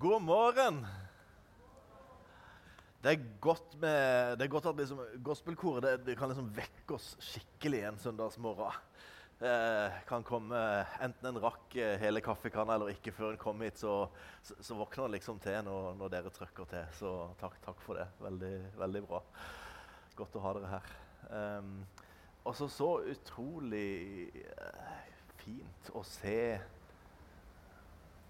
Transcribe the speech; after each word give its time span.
God 0.00 0.22
morgen! 0.22 0.78
Det 3.02 3.10
er 3.10 3.24
godt, 3.40 3.74
med, 3.82 4.38
det 4.40 4.46
er 4.46 4.48
godt 4.48 4.68
at 4.70 4.78
liksom, 4.80 5.00
gospelkoret 5.20 5.84
det, 5.84 5.90
det 6.06 6.14
kan 6.16 6.30
liksom 6.30 6.46
vekke 6.56 6.94
oss 6.96 7.08
skikkelig 7.20 7.82
en 7.84 7.98
søndagsmorgen. 8.00 8.78
Eh, 9.44 9.98
kan 10.08 10.24
komme 10.24 10.56
enten 11.04 11.28
en 11.28 11.40
rakk 11.44 11.76
eh, 11.76 11.98
hele 12.00 12.22
kaffekanna 12.24 12.78
eller 12.78 12.94
ikke 12.94 13.12
før 13.12 13.34
en 13.34 13.40
kom 13.42 13.60
hit, 13.60 13.76
så, 13.82 14.06
så, 14.40 14.56
så 14.70 14.76
våkner 14.78 15.04
en 15.04 15.12
liksom 15.18 15.42
til 15.44 15.58
når, 15.66 15.90
når, 15.98 16.12
dere 16.14 16.32
trykker 16.32 16.70
til. 16.70 16.86
Så 16.96 17.10
takk, 17.42 17.58
takk 17.66 17.82
for 17.84 18.00
det. 18.00 18.06
Veldig, 18.24 18.52
veldig 18.80 19.02
bra. 19.10 19.20
Godt 20.16 20.38
å 20.40 20.44
ha 20.46 20.54
dere 20.56 20.70
her. 20.78 20.94
Um, 21.58 21.74
og 22.48 22.56
så 22.56 22.70
så 22.72 22.88
utrolig 23.12 24.30
uh, 24.48 24.96
fint 25.42 25.92
å 25.92 26.04
se 26.08 26.40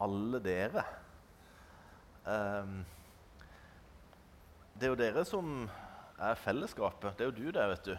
alle 0.03 0.43
dere. 0.43 0.85
Um, 2.27 2.85
det 4.77 4.89
er 4.89 4.93
jo 4.93 4.99
dere 5.01 5.25
som 5.29 5.69
er 6.21 6.41
fellesskapet. 6.41 7.17
Det 7.17 7.25
er 7.25 7.31
jo 7.31 7.37
du 7.37 7.51
der, 7.57 7.69
vet 7.73 7.87
du. 7.87 7.97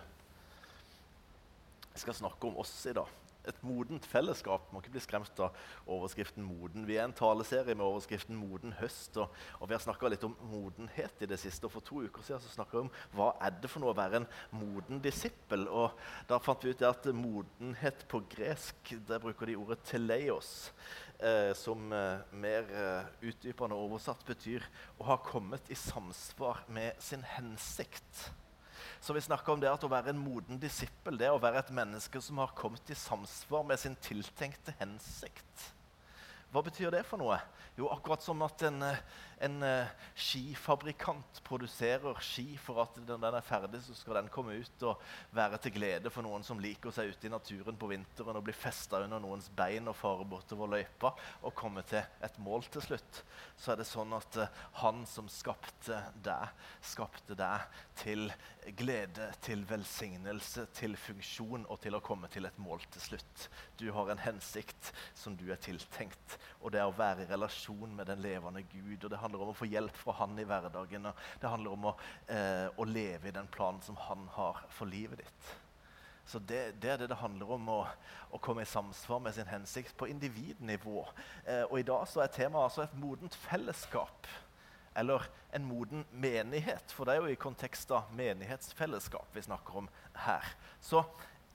Jeg 1.92 2.06
skal 2.06 2.16
snakke 2.22 2.48
om 2.48 2.58
oss 2.62 2.74
i 2.86 2.94
dag. 2.96 3.10
Et 3.50 3.64
modent 3.66 4.06
fellesskap. 4.06 4.68
Må 4.70 4.82
ikke 4.82 4.94
bli 4.94 5.02
skremt 5.02 5.40
av 5.42 5.58
overskriften 5.90 6.46
'moden'. 6.46 6.86
Vi 6.86 6.96
er 6.98 7.06
en 7.06 7.14
taleserie 7.14 7.76
med 7.76 7.86
overskriften 7.86 8.38
'moden 8.38 8.74
høst'. 8.78 9.18
Og, 9.18 9.30
og 9.60 9.70
vi 9.70 9.74
har 9.74 9.82
snakka 9.82 10.08
litt 10.08 10.24
om 10.24 10.38
modenhet 10.52 11.22
i 11.22 11.26
det 11.26 11.40
siste. 11.40 11.66
Og 11.66 11.72
for 11.72 11.82
to 11.82 12.04
uker 12.06 12.22
siden 12.22 12.42
snakka 12.42 12.78
vi 12.78 12.84
om 12.86 12.92
hva 13.18 13.34
er 13.42 13.58
det 13.62 13.70
for 13.70 13.82
noe 13.82 13.96
å 13.96 13.98
være 13.98 14.22
en 14.22 14.28
moden 14.52 15.02
disippel. 15.02 15.68
Og 15.68 15.98
da 16.30 16.38
fant 16.38 16.64
vi 16.64 16.70
ut 16.70 16.82
at 16.82 17.06
modenhet 17.06 18.06
på 18.08 18.22
gresk, 18.30 18.94
der 19.08 19.20
bruker 19.20 19.46
de 19.46 19.58
ordet 19.58 19.82
'teleios' 19.86 20.70
eh, 21.22 21.54
som 21.58 21.94
eh, 21.94 22.20
mer 22.32 22.68
eh, 22.76 23.10
utdypende 23.30 23.78
oversatt 23.78 24.24
betyr 24.28 24.66
å 24.98 25.08
ha 25.12 25.18
kommet 25.24 25.70
i 25.72 25.78
samsvar 25.78 26.64
med 26.68 26.98
sin 27.02 27.24
hensikt. 27.38 28.32
Så 29.02 29.14
vi 29.14 29.22
snakker 29.22 29.54
om 29.54 29.62
det 29.62 29.70
at 29.72 29.84
å 29.86 29.90
være 29.90 30.14
en 30.14 30.22
moden 30.22 30.60
disippel 30.62 31.18
det 31.18 31.30
er 31.30 31.36
å 31.36 31.42
være 31.42 31.64
et 31.64 31.74
menneske 31.74 32.22
som 32.22 32.42
har 32.42 32.54
kommet 32.58 32.90
i 32.94 32.98
samsvar 32.98 33.66
med 33.66 33.82
sin 33.82 33.98
tiltenkte 34.02 34.76
hensikt. 34.82 35.72
Hva 36.52 36.60
betyr 36.66 36.92
det 36.92 37.06
for 37.08 37.22
noe? 37.22 37.38
Jo, 37.80 37.88
akkurat 37.94 38.20
som 38.20 38.42
at 38.44 38.60
en, 38.68 38.82
eh, 38.84 38.98
en 39.48 39.54
uh, 39.64 39.92
skifabrikant 40.20 41.40
produserer 41.48 42.18
ski 42.20 42.58
for 42.60 42.82
at 42.84 42.98
når 43.00 43.22
den 43.24 43.38
er 43.38 43.46
ferdig, 43.48 43.80
så 43.86 43.96
skal 43.96 44.20
den 44.20 44.28
komme 44.34 44.58
ut 44.60 44.84
og 44.90 45.00
være 45.32 45.62
til 45.64 45.74
glede 45.78 46.12
for 46.12 46.28
noen 46.28 46.44
som 46.44 46.60
liker 46.60 46.92
seg 46.92 47.14
ute 47.14 47.30
i 47.30 47.32
naturen 47.32 47.80
på 47.80 47.88
vinteren 47.94 48.36
og 48.36 48.44
bli 48.44 48.54
festa 48.54 49.00
under 49.06 49.24
noens 49.24 49.48
bein 49.56 49.88
og 49.88 49.96
fare 49.96 50.28
bortover 50.28 50.74
løypa 50.74 51.14
og 51.40 51.56
komme 51.56 51.86
til 51.88 52.04
et 52.04 52.42
mål 52.44 52.68
til 52.68 52.84
slutt. 52.90 53.24
Så 53.56 53.72
er 53.72 53.80
det 53.80 53.88
sånn 53.88 54.12
at 54.20 54.42
uh, 54.44 54.62
han 54.84 55.06
som 55.08 55.32
skapte 55.32 56.04
deg, 56.28 56.68
skapte 56.84 57.40
deg 57.40 57.80
til 58.04 58.28
glede, 58.76 59.32
til 59.48 59.64
velsignelse, 59.72 60.68
til 60.76 61.00
funksjon 61.00 61.64
og 61.72 61.80
til 61.88 61.96
å 61.96 62.04
komme 62.04 62.28
til 62.36 62.52
et 62.52 62.60
mål 62.60 62.84
til 62.92 63.08
slutt. 63.08 63.50
Du 63.80 63.88
har 63.96 64.12
en 64.12 64.26
hensikt 64.28 64.92
som 65.16 65.40
du 65.40 65.48
er 65.56 65.64
tiltenkt 65.64 66.41
og 66.62 66.72
det 66.74 66.82
er 66.82 66.90
å 66.90 66.96
være 66.98 67.26
i 67.26 67.30
relasjon 67.30 67.96
med 67.96 68.08
den 68.10 68.22
levende 68.24 68.64
Gud. 68.72 69.04
og 69.04 69.10
Det 69.10 69.20
handler 69.20 69.42
om 69.42 69.54
å 69.54 69.58
få 69.58 69.70
hjelp 69.70 69.98
fra 69.98 70.16
Han 70.20 70.40
i 70.40 70.46
hverdagen. 70.46 71.06
og 71.06 71.16
Det 71.42 71.50
handler 71.50 71.72
om 71.72 71.86
å, 71.86 71.96
eh, 72.28 72.68
å 72.78 72.86
leve 72.86 73.28
i 73.28 73.36
den 73.36 73.48
planen 73.48 73.82
som 73.82 73.96
Han 73.96 74.28
har 74.28 74.64
for 74.70 74.86
livet 74.86 75.18
ditt. 75.18 75.56
Så 76.26 76.40
det, 76.40 76.82
det, 76.82 76.90
er 76.90 76.98
det 76.98 77.10
det 77.10 77.18
handler 77.20 77.50
om, 77.52 77.70
å, 77.70 77.82
å, 78.32 78.38
komme 78.38 78.62
i 78.62 78.70
samsvar 78.70 79.20
med 79.20 79.34
sin 79.36 79.50
hensikt 79.50 79.98
på 79.98 80.08
individnivå. 80.08 81.04
Eh, 81.46 81.66
og 81.66 81.80
I 81.80 81.88
dag 81.88 82.08
så 82.08 82.22
er 82.24 82.32
temaet 82.32 82.70
altså 82.70 82.86
et 82.86 82.96
modent 83.02 83.36
fellesskap. 83.36 84.30
Eller 84.96 85.26
en 85.56 85.66
moden 85.66 86.06
menighet, 86.12 86.92
for 86.92 87.08
det 87.08 87.16
er 87.16 87.24
jo 87.24 87.32
i 87.32 87.40
kontekst 87.40 87.92
av 87.96 88.12
menighetsfellesskap 88.16 89.36
vi 89.36 89.44
snakker 89.46 89.84
om 89.84 89.90
her. 90.26 90.48
Så 90.84 91.04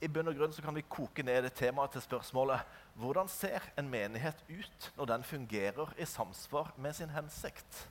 i 0.01 0.09
bunn 0.11 0.29
og 0.29 0.37
grunn 0.37 0.53
så 0.53 0.61
kan 0.61 0.75
vi 0.77 0.85
koke 0.85 1.23
ned 1.25 1.41
det 1.47 1.55
temaet 1.57 1.95
til 1.95 2.03
spørsmålet 2.05 2.77
hvordan 3.01 3.29
ser 3.31 3.65
en 3.77 3.89
menighet 3.89 4.43
ut 4.49 4.91
når 4.97 5.09
den 5.13 5.25
fungerer 5.25 5.93
i 5.97 6.05
samsvar 6.05 6.73
med 6.77 6.93
sin 6.93 7.13
hensikt? 7.13 7.87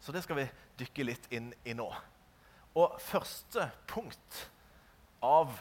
Så 0.00 0.12
det 0.12 0.22
skal 0.24 0.38
vi 0.42 0.46
dykke 0.80 1.08
litt 1.08 1.26
inn 1.34 1.50
i 1.64 1.74
nå. 1.76 1.88
Og 2.78 3.00
første 3.02 3.70
punkt 3.90 4.44
av 5.24 5.56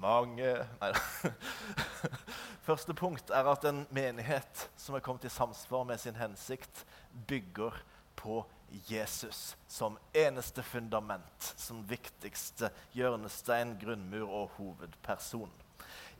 mange 0.00 0.54
Nei 0.80 0.90
Første 2.68 2.94
punkt 2.94 3.32
er 3.34 3.48
at 3.50 3.64
en 3.68 3.84
menighet 3.92 4.66
som 4.78 4.94
er 4.96 5.04
kommet 5.04 5.24
i 5.26 5.32
samsvar 5.32 5.84
med 5.88 5.98
sin 6.00 6.16
hensikt, 6.16 6.84
bygger 7.26 7.74
på 8.20 8.44
Jesus 8.86 9.56
som 9.66 9.98
eneste 10.12 10.62
fundament, 10.62 11.54
som 11.56 11.80
viktigste 11.88 12.70
hjørnestein, 12.94 13.74
grunnmur 13.80 14.28
og 14.28 14.54
hovedperson. 14.58 15.50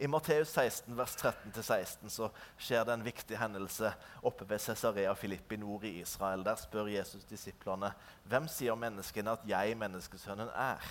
I 0.01 0.09
Matteus 0.09 0.49
16, 0.49 0.97
vers 0.97 1.17
13-16 1.21 2.09
så 2.09 2.31
skjer 2.57 2.87
det 2.89 2.95
en 2.97 3.05
viktig 3.05 3.37
hendelse 3.37 3.93
oppe 4.25 4.47
ved 4.49 4.63
Cesarea 4.65 5.13
Filippi 5.15 5.59
nord 5.61 5.85
i 5.85 5.99
Israel. 6.01 6.41
Der 6.45 6.57
spør 6.57 6.89
Jesus 6.89 7.27
disiplene 7.29 7.93
hvem 8.25 8.49
sier 8.49 8.79
menneskene 8.81 9.37
at 9.37 9.45
jeg, 9.47 9.77
menneskesønnen, 9.77 10.49
er. 10.57 10.89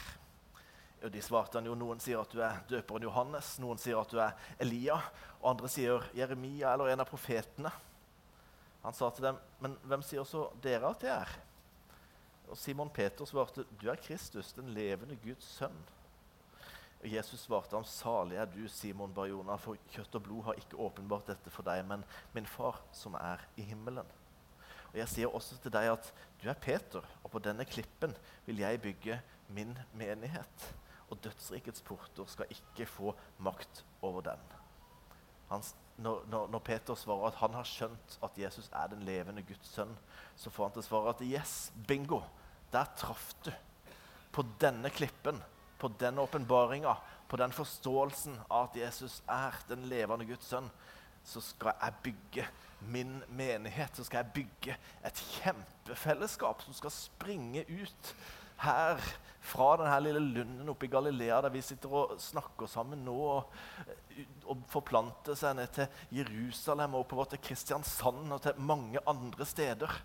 Og 1.02 1.09
de 1.09 1.24
svarte 1.26 1.58
han 1.58 1.66
jo, 1.66 1.74
Noen 1.80 2.02
sier 2.03 2.22
at 2.22 2.30
du 2.30 2.44
er 2.44 2.62
døperen 2.70 3.08
Johannes, 3.08 3.56
noen 3.64 3.81
sier 3.81 3.97
at 3.97 4.14
du 4.14 4.22
er 4.22 4.38
Elia, 4.62 5.00
og 5.40 5.56
andre 5.56 5.72
sier 5.72 6.06
Jeremia 6.14 6.76
eller 6.76 6.94
en 6.94 7.02
av 7.02 7.09
profetene. 7.09 7.74
Han 8.84 8.95
sa 8.95 9.09
til 9.12 9.28
dem, 9.28 9.40
men 9.59 9.75
hvem 9.91 10.03
sier 10.06 10.23
også 10.23 10.47
dere 10.63 10.91
at 10.94 11.03
jeg 11.03 11.16
er? 11.16 11.31
Og 12.50 12.57
Simon 12.57 12.90
Peter 12.90 13.28
svarte, 13.29 13.66
du 13.78 13.90
er 13.91 14.00
Kristus, 14.01 14.53
den 14.57 14.72
levende 14.73 15.17
Guds 15.22 15.45
sønn. 15.59 15.75
Og 17.00 17.07
Jesus 17.07 17.45
svarte 17.45 17.78
ham, 17.78 17.85
salig 17.88 18.40
er 18.40 18.47
du, 18.50 18.63
Simon 18.72 19.13
Barjona, 19.16 19.56
for 19.62 19.79
kjøtt 19.94 20.17
og 20.17 20.23
blod 20.25 20.47
har 20.50 20.57
ikke 20.59 20.79
åpenbart 20.84 21.29
dette 21.31 21.53
for 21.53 21.67
deg, 21.67 21.85
men 21.88 22.03
min 22.35 22.47
far 22.50 22.81
som 22.95 23.16
er 23.19 23.44
i 23.59 23.67
himmelen. 23.69 24.07
Og 24.90 24.97
Jeg 24.97 25.11
sier 25.11 25.35
også 25.35 25.59
til 25.61 25.72
deg 25.72 25.91
at 25.91 26.09
du 26.41 26.50
er 26.50 26.57
Peter, 26.59 27.06
og 27.23 27.31
på 27.31 27.41
denne 27.46 27.67
klippen 27.69 28.16
vil 28.47 28.63
jeg 28.63 28.81
bygge 28.81 29.19
min 29.53 29.78
menighet. 29.94 30.66
Og 31.09 31.22
dødsrikets 31.23 31.85
porter 31.85 32.25
skal 32.29 32.50
ikke 32.53 32.90
få 32.90 33.13
makt 33.38 33.84
over 34.01 34.25
den. 34.25 34.41
Han, 35.50 35.63
når, 36.00 36.26
når, 36.32 36.50
når, 36.54 36.64
Peter 36.64 36.98
svarer 36.98 37.30
at 37.30 37.40
han 37.42 37.56
har 37.58 37.68
skjønt 37.68 38.18
at 38.24 38.38
Jesus 38.40 38.70
er 38.72 38.92
den 38.92 39.04
levende 39.08 39.44
Guds 39.48 39.74
sønn, 39.74 39.92
så 40.40 40.52
får 40.54 40.70
han 40.70 40.76
til 40.76 40.84
å 40.84 40.88
svare 40.88 41.14
at 41.14 41.24
yes, 41.28 41.56
bingo, 41.88 42.22
der 42.74 42.88
traff 43.00 43.34
du. 43.46 43.52
På 44.32 44.46
denne 44.62 44.92
klippen 44.94 45.42
på 45.80 45.88
den 46.00 46.20
åpenbaringa, 46.20 46.98
på 47.28 47.38
den 47.38 47.52
forståelsen 47.52 48.40
av 48.48 48.70
at 48.70 48.76
Jesus 48.76 49.22
er 49.30 49.56
den 49.70 49.86
levende 49.90 50.28
Guds 50.28 50.50
sønn, 50.52 50.68
så 51.24 51.42
skal 51.44 51.78
jeg 51.80 52.02
bygge 52.04 52.46
min 52.92 53.20
menighet. 53.28 53.96
Så 53.96 54.04
skal 54.08 54.24
jeg 54.24 54.34
bygge 54.42 54.76
et 55.06 55.24
kjempefellesskap 55.40 56.64
som 56.66 56.76
skal 56.76 56.94
springe 56.94 57.64
ut 57.70 58.14
her 58.64 59.02
fra 59.50 59.70
denne 59.80 59.97
lille 60.03 60.22
lunden 60.22 60.70
oppe 60.72 60.88
i 60.88 60.92
Galilea, 60.92 61.40
der 61.46 61.53
vi 61.53 61.62
sitter 61.64 61.94
og 61.96 62.16
snakker 62.22 62.70
sammen 62.70 63.02
nå, 63.06 63.16
og, 63.16 63.53
og 64.52 64.64
forplanter 64.70 65.38
seg 65.40 65.56
ned 65.58 65.72
til 65.75 66.20
Jerusalem 66.20 66.97
og 66.97 67.06
oppover 67.06 67.31
til 67.31 67.44
Kristiansand 67.50 68.36
og 68.36 68.42
til 68.44 68.59
mange 68.62 69.02
andre 69.09 69.47
steder. 69.47 69.96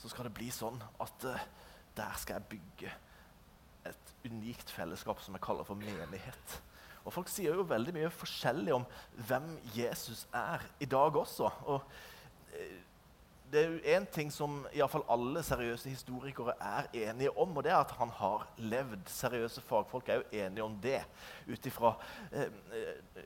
Så 0.00 0.12
skal 0.12 0.28
det 0.28 0.36
bli 0.36 0.50
sånn 0.54 0.78
at 1.02 1.28
uh, 1.28 1.46
der 1.96 2.20
skal 2.20 2.38
jeg 2.38 2.50
bygge 2.54 2.92
et 3.88 4.12
unikt 4.28 4.70
fellesskap 4.72 5.20
som 5.24 5.36
jeg 5.36 5.44
kaller 5.44 5.66
for 5.66 5.80
menighet. 5.80 6.60
Og 7.04 7.14
Folk 7.14 7.30
sier 7.32 7.56
jo 7.56 7.64
veldig 7.64 7.94
mye 7.96 8.12
forskjellig 8.12 8.74
om 8.76 8.84
hvem 9.28 9.54
Jesus 9.74 10.26
er 10.36 10.64
i 10.84 10.88
dag 10.88 11.16
også. 11.16 11.48
Og 11.72 11.80
eh, 12.52 12.76
det 13.50 13.60
er 13.60 13.68
jo 13.68 13.78
én 13.96 14.06
ting 14.12 14.30
som 14.32 14.60
i 14.72 14.82
fall 14.86 15.02
alle 15.10 15.42
seriøse 15.42 15.90
historikere 15.90 16.54
er 16.60 16.86
enige 17.08 17.32
om, 17.38 17.56
og 17.56 17.64
det 17.64 17.72
er 17.72 17.80
at 17.80 17.94
han 17.98 18.12
har 18.14 18.46
levd. 18.58 19.08
Seriøse 19.10 19.60
fagfolk 19.66 20.08
er 20.08 20.20
jo 20.20 20.44
enige 20.44 20.64
om 20.64 20.76
det, 20.82 21.00
ut 21.50 21.66
ifra 21.66 21.94
eh, 22.32 22.52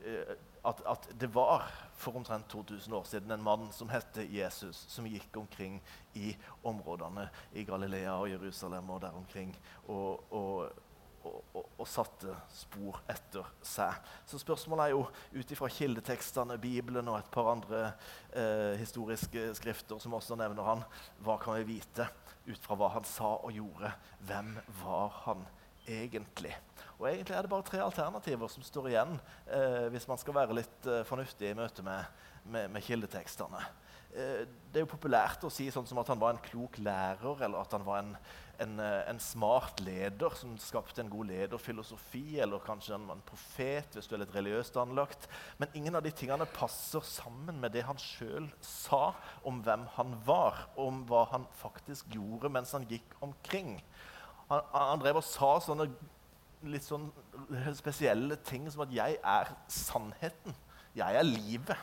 eh, 0.01 0.35
at, 0.65 0.81
at, 0.89 1.09
det 1.21 1.29
var 1.35 1.67
for 1.93 2.17
omtrent 2.17 2.49
2000 2.49 2.93
år 2.93 3.03
siden 3.03 3.31
en 3.31 3.43
mann 3.43 3.67
som 3.71 3.89
het 3.89 4.17
Jesus, 4.33 4.85
som 4.89 5.05
gikk 5.05 5.37
omkring 5.37 5.77
i 6.17 6.33
områdene 6.63 7.27
i 7.53 7.63
Galilea 7.63 8.17
og 8.17 8.29
Jerusalem 8.29 8.89
og 8.89 9.01
der 9.01 9.13
omkring. 9.13 9.55
og, 9.87 10.33
og 10.33 10.71
og, 11.25 11.85
satte 11.89 12.33
spor 12.53 12.99
etter 13.11 13.45
seg. 13.65 13.97
Så 14.27 14.39
spørsmålet 14.41 14.87
er 14.87 14.93
jo 14.95 15.03
ut 15.35 15.51
ifra 15.53 15.69
kildetekstene, 15.71 16.57
Bibelen 16.61 17.09
og 17.11 17.19
et 17.19 17.31
par 17.33 17.51
andre 17.51 17.81
eh, 18.33 18.73
historiske 18.81 19.51
skrifter 19.59 20.01
som 20.01 20.15
også 20.17 20.37
nevner 20.39 20.65
han, 20.65 20.85
hva 21.25 21.37
kan 21.41 21.59
vi 21.59 21.75
vite 21.75 22.07
ut 22.45 22.61
fra 22.61 22.77
hva 22.77 22.91
han 22.95 23.05
sa 23.09 23.35
og 23.37 23.53
gjorde? 23.53 23.91
Hvem 24.27 24.55
var 24.83 25.21
han 25.25 25.45
egentlig? 25.87 26.53
Og 26.97 27.09
Egentlig 27.09 27.35
er 27.35 27.45
det 27.45 27.51
bare 27.51 27.65
tre 27.67 27.81
alternativer 27.83 28.51
som 28.51 28.63
står 28.65 28.91
igjen 28.91 29.17
eh, 29.51 29.87
hvis 29.93 30.07
man 30.09 30.21
skal 30.21 30.37
være 30.37 30.57
litt 30.57 30.87
eh, 30.89 31.03
fornuftig 31.07 31.51
i 31.51 31.57
møte 31.57 31.83
med, 31.85 32.05
med, 32.45 32.71
med 32.73 32.85
kildetekstene. 32.85 33.61
eh, 34.15 34.45
Det 34.45 34.79
er 34.79 34.85
jo 34.85 34.93
populært 34.95 35.43
å 35.45 35.51
si 35.53 35.67
sånn 35.73 35.87
som 35.89 35.99
at 36.01 36.09
han 36.13 36.21
var 36.21 36.35
en 36.35 36.43
klok 36.45 36.79
lærer, 36.81 37.45
eller 37.45 37.61
at 37.61 37.75
han 37.77 37.85
var 37.85 38.01
en, 38.01 38.15
en, 38.63 38.79
eh, 38.79 39.09
en 39.09 39.19
smart 39.19 39.79
leder 39.83 40.33
som 40.37 40.57
skapte 40.61 41.01
en 41.01 41.09
god 41.09 41.29
lederfilosofi, 41.29 42.39
eller 42.43 42.63
kanskje 42.65 42.95
en, 42.95 43.09
en 43.13 43.23
profet 43.27 43.95
hvis 43.95 44.07
du 44.07 44.15
er 44.15 44.23
litt 44.23 44.35
religiøst 44.35 44.77
anlagt. 44.81 45.27
Men 45.61 45.73
ingen 45.73 45.95
av 45.95 46.03
de 46.05 46.13
tingene 46.15 46.47
passer 46.55 47.03
sammen 47.05 47.59
med 47.61 47.75
det 47.75 47.85
han 47.87 47.99
sjøl 48.01 48.49
sa 48.63 49.13
om 49.43 49.61
hvem 49.65 49.87
han 49.97 50.17
var, 50.27 50.67
om 50.79 51.03
hva 51.09 51.25
han 51.33 51.47
faktisk 51.61 52.13
gjorde 52.15 52.51
mens 52.53 52.75
han 52.77 52.87
gikk 52.89 53.17
omkring. 53.25 53.77
Han, 54.49 54.61
han 54.73 55.01
drev 55.01 55.21
og 55.21 55.27
sa 55.27 55.55
sånne 55.63 55.89
litt 56.65 56.85
sånn 56.85 57.09
spesielle 57.81 58.37
ting 58.45 58.69
som 58.71 58.85
at 58.85 58.93
'jeg 58.93 59.19
er 59.23 59.51
sannheten'. 59.67 60.55
'Jeg 60.95 61.15
er 61.15 61.23
livet'. 61.23 61.77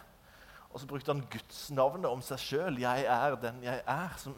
Og 0.72 0.80
så 0.80 0.86
brukte 0.86 1.12
han 1.12 1.26
Guds 1.30 1.70
navnet 1.70 2.08
om 2.08 2.22
seg 2.24 2.38
sjøl. 2.38 2.78
'Jeg 2.80 3.04
er 3.04 3.36
den 3.36 3.62
jeg 3.62 3.82
er'. 3.86 4.18
Som, 4.18 4.34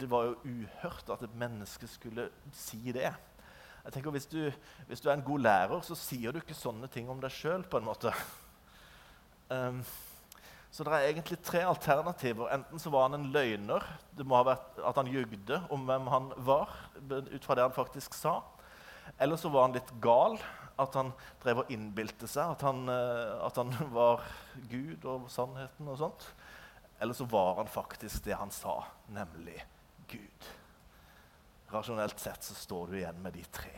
det 0.00 0.08
var 0.10 0.28
jo 0.28 0.36
uhørt 0.44 1.10
at 1.12 1.22
et 1.24 1.38
menneske 1.38 1.88
skulle 1.88 2.28
si 2.54 2.92
det. 2.92 3.08
Jeg 3.86 3.94
tenker 3.94 4.10
hvis 4.16 4.26
du, 4.26 4.40
hvis 4.88 5.00
du 5.00 5.08
er 5.08 5.14
en 5.14 5.24
god 5.26 5.44
lærer, 5.44 5.80
så 5.86 5.94
sier 5.98 6.34
du 6.34 6.40
ikke 6.40 6.56
sånne 6.58 6.88
ting 6.90 7.08
om 7.10 7.20
deg 7.22 7.30
sjøl. 7.30 7.62
Um, 9.46 9.78
så 10.74 10.84
det 10.84 10.92
er 10.92 11.06
egentlig 11.12 11.38
tre 11.46 11.62
alternativer. 11.64 12.50
Enten 12.52 12.82
så 12.82 12.90
var 12.90 13.06
han 13.06 13.20
en 13.20 13.30
løgner. 13.32 13.84
Det 14.18 14.26
må 14.26 14.40
ha 14.40 14.48
vært 14.48 14.80
at 14.90 14.98
han 14.98 15.12
jugde 15.12 15.60
om 15.72 15.86
hvem 15.86 16.10
han 16.12 16.32
var. 16.48 16.74
ut 16.98 17.44
fra 17.46 17.54
det 17.54 17.68
han 17.68 17.76
faktisk 17.76 18.14
sa. 18.18 18.40
Eller 19.22 19.38
så 19.38 19.48
var 19.54 19.68
han 19.68 19.78
litt 19.78 19.94
gal. 20.02 20.34
At 20.82 20.98
han 20.98 21.14
drev 21.40 21.62
og 21.62 21.70
innbilte 21.72 22.28
seg 22.28 22.52
at 22.52 22.66
han, 22.66 22.82
eh, 22.92 23.38
at 23.46 23.56
han 23.56 23.72
var 23.96 24.26
Gud 24.68 25.06
og 25.08 25.30
sannheten 25.32 25.88
og 25.88 26.02
sånt. 26.02 26.26
Eller 26.98 27.14
så 27.14 27.24
var 27.30 27.62
han 27.62 27.70
faktisk 27.70 28.26
det 28.26 28.36
han 28.36 28.52
sa, 28.52 28.82
nemlig 29.12 29.62
Gud. 30.08 30.48
Rasjonelt 31.72 32.20
sett 32.20 32.44
så 32.46 32.54
står 32.54 32.90
du 32.90 32.98
igjen 33.00 33.22
med 33.22 33.34
de 33.34 33.44
tre. 33.52 33.72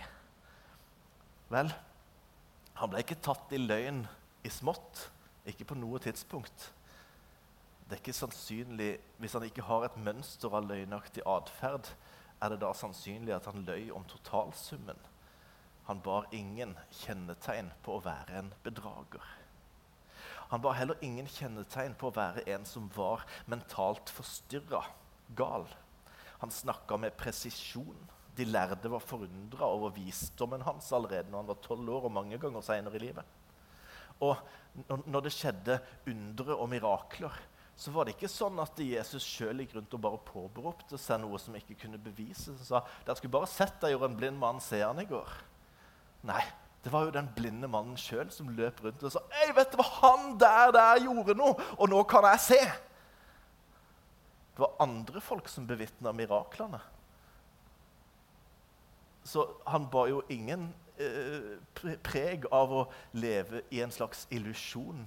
Vel, 1.48 1.70
han 2.78 2.90
ble 2.92 3.02
ikke 3.02 3.20
tatt 3.25 3.54
i 3.56 3.60
løgn 3.60 4.04
i 4.44 4.52
smått. 4.52 5.08
Ikke 5.48 5.64
på 5.70 5.78
noe 5.78 6.00
tidspunkt. 6.04 6.69
Det 7.88 7.96
er 7.96 8.02
ikke 8.02 8.12
sannsynlig, 8.12 8.98
Hvis 9.16 9.32
han 9.32 9.46
ikke 9.46 9.64
har 9.64 9.86
et 9.86 9.96
mønster 9.96 10.52
av 10.52 10.66
løgnaktig 10.69 11.25
atferd, 11.25 11.88
er 12.42 12.52
det 12.52 12.60
da 12.60 12.75
sannsynlig 12.76 13.32
at 13.34 13.48
han 13.48 13.64
løy 13.64 13.88
om 13.90 14.04
totalsummen? 14.04 15.00
Han 15.88 16.02
bar 16.04 16.28
ingen 16.36 16.76
kjennetegn 17.00 17.72
på 17.82 17.96
å 17.96 18.04
være 18.04 18.42
en 18.42 18.52
bedrager. 18.62 19.25
Han 20.52 20.60
bar 20.60 20.76
heller 20.76 21.00
ingen 21.04 21.26
kjennetegn 21.28 21.96
på 21.96 22.10
å 22.10 22.16
være 22.16 22.44
en 22.52 22.69
som 22.69 22.90
var 22.94 23.25
mentalt 23.48 24.12
forstyrra, 24.12 24.82
gal. 25.36 25.64
Han 26.43 26.55
snakka 26.55 26.96
med 27.00 27.17
presisjon. 27.19 27.99
De 28.38 28.46
lærde 28.46 28.90
var 28.90 29.02
forundra 29.02 29.67
over 29.67 29.90
visdommen 29.96 30.62
hans 30.62 30.93
allerede 30.94 31.31
når 31.31 31.43
han 31.43 31.50
var 31.50 31.62
tolv 31.64 31.90
år, 31.90 32.06
og 32.06 32.14
mange 32.14 32.38
ganger 32.38 32.62
seinere 32.62 33.00
i 33.00 33.06
livet. 33.08 33.37
Og 34.23 34.38
når 35.06 35.26
det 35.26 35.35
skjedde 35.35 35.79
undre 36.11 36.55
og 36.55 36.69
mirakler, 36.70 37.35
så 37.79 37.93
var 37.94 38.06
det 38.06 38.17
ikke 38.17 38.31
sånn 38.31 38.58
at 38.58 38.79
Jesus 38.82 39.23
sjøl 39.23 39.62
gikk 39.62 39.76
rundt 39.76 39.93
og 39.94 40.02
bare 40.02 40.19
påberopte 40.26 40.99
seg 40.99 41.20
noe 41.23 41.38
som 41.38 41.55
ikke 41.55 41.76
kunne 41.79 42.00
bevises. 42.02 42.56
Han 42.58 42.67
sa 42.67 42.81
dere 43.06 43.19
skulle 43.19 43.37
bare 43.37 43.50
sett 43.50 43.76
deg 43.82 43.94
gjøre 43.94 44.08
en 44.11 44.17
blind 44.19 44.40
mann 44.40 44.58
se 44.62 44.81
han 44.82 44.99
i 44.99 45.06
går. 45.06 45.31
Nei, 46.26 46.43
det 46.82 46.90
var 46.90 47.06
jo 47.06 47.14
den 47.14 47.31
blinde 47.37 47.70
mannen 47.70 47.99
sjøl 47.99 48.31
som 48.35 48.50
løp 48.55 48.82
rundt 48.82 49.05
og 49.06 49.14
sa 49.14 49.23
«Ei, 49.43 49.52
vet 49.55 49.70
du 49.70 49.79
hva 49.79 49.87
han 50.00 50.35
der, 50.43 50.75
der 50.75 51.05
gjorde 51.06 51.38
noe, 51.38 51.55
og 51.79 51.90
nå 51.90 52.02
kan 52.11 52.26
jeg 52.32 52.43
se. 52.49 52.61
Det 54.58 54.64
var 54.64 54.75
andre 54.82 55.20
folk 55.22 55.46
som 55.49 55.69
bevitna 55.70 56.10
miraklene. 56.12 56.81
Så 59.22 59.44
han 59.70 59.84
ba 59.87 60.02
jo 60.10 60.19
ingen 60.34 60.72
eh, 60.99 61.60
preg 62.02 62.49
av 62.50 62.72
å 62.75 62.81
leve 63.14 63.62
i 63.70 63.84
en 63.84 63.94
slags 63.94 64.25
illusjon 64.34 65.05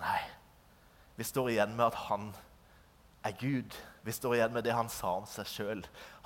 Nei. 0.00 0.20
Vi 1.16 1.24
står 1.24 1.50
igjen 1.54 1.72
med 1.76 1.86
at 1.86 1.96
han 2.08 2.30
er 3.22 3.32
Gud. 3.40 3.76
Vi 4.02 4.12
står 4.12 4.34
igjen 4.34 4.52
med 4.52 4.64
det 4.64 4.72
han 4.72 4.88
sa 4.92 5.12
om 5.18 5.26
seg 5.28 5.48
sjøl. 5.48 5.82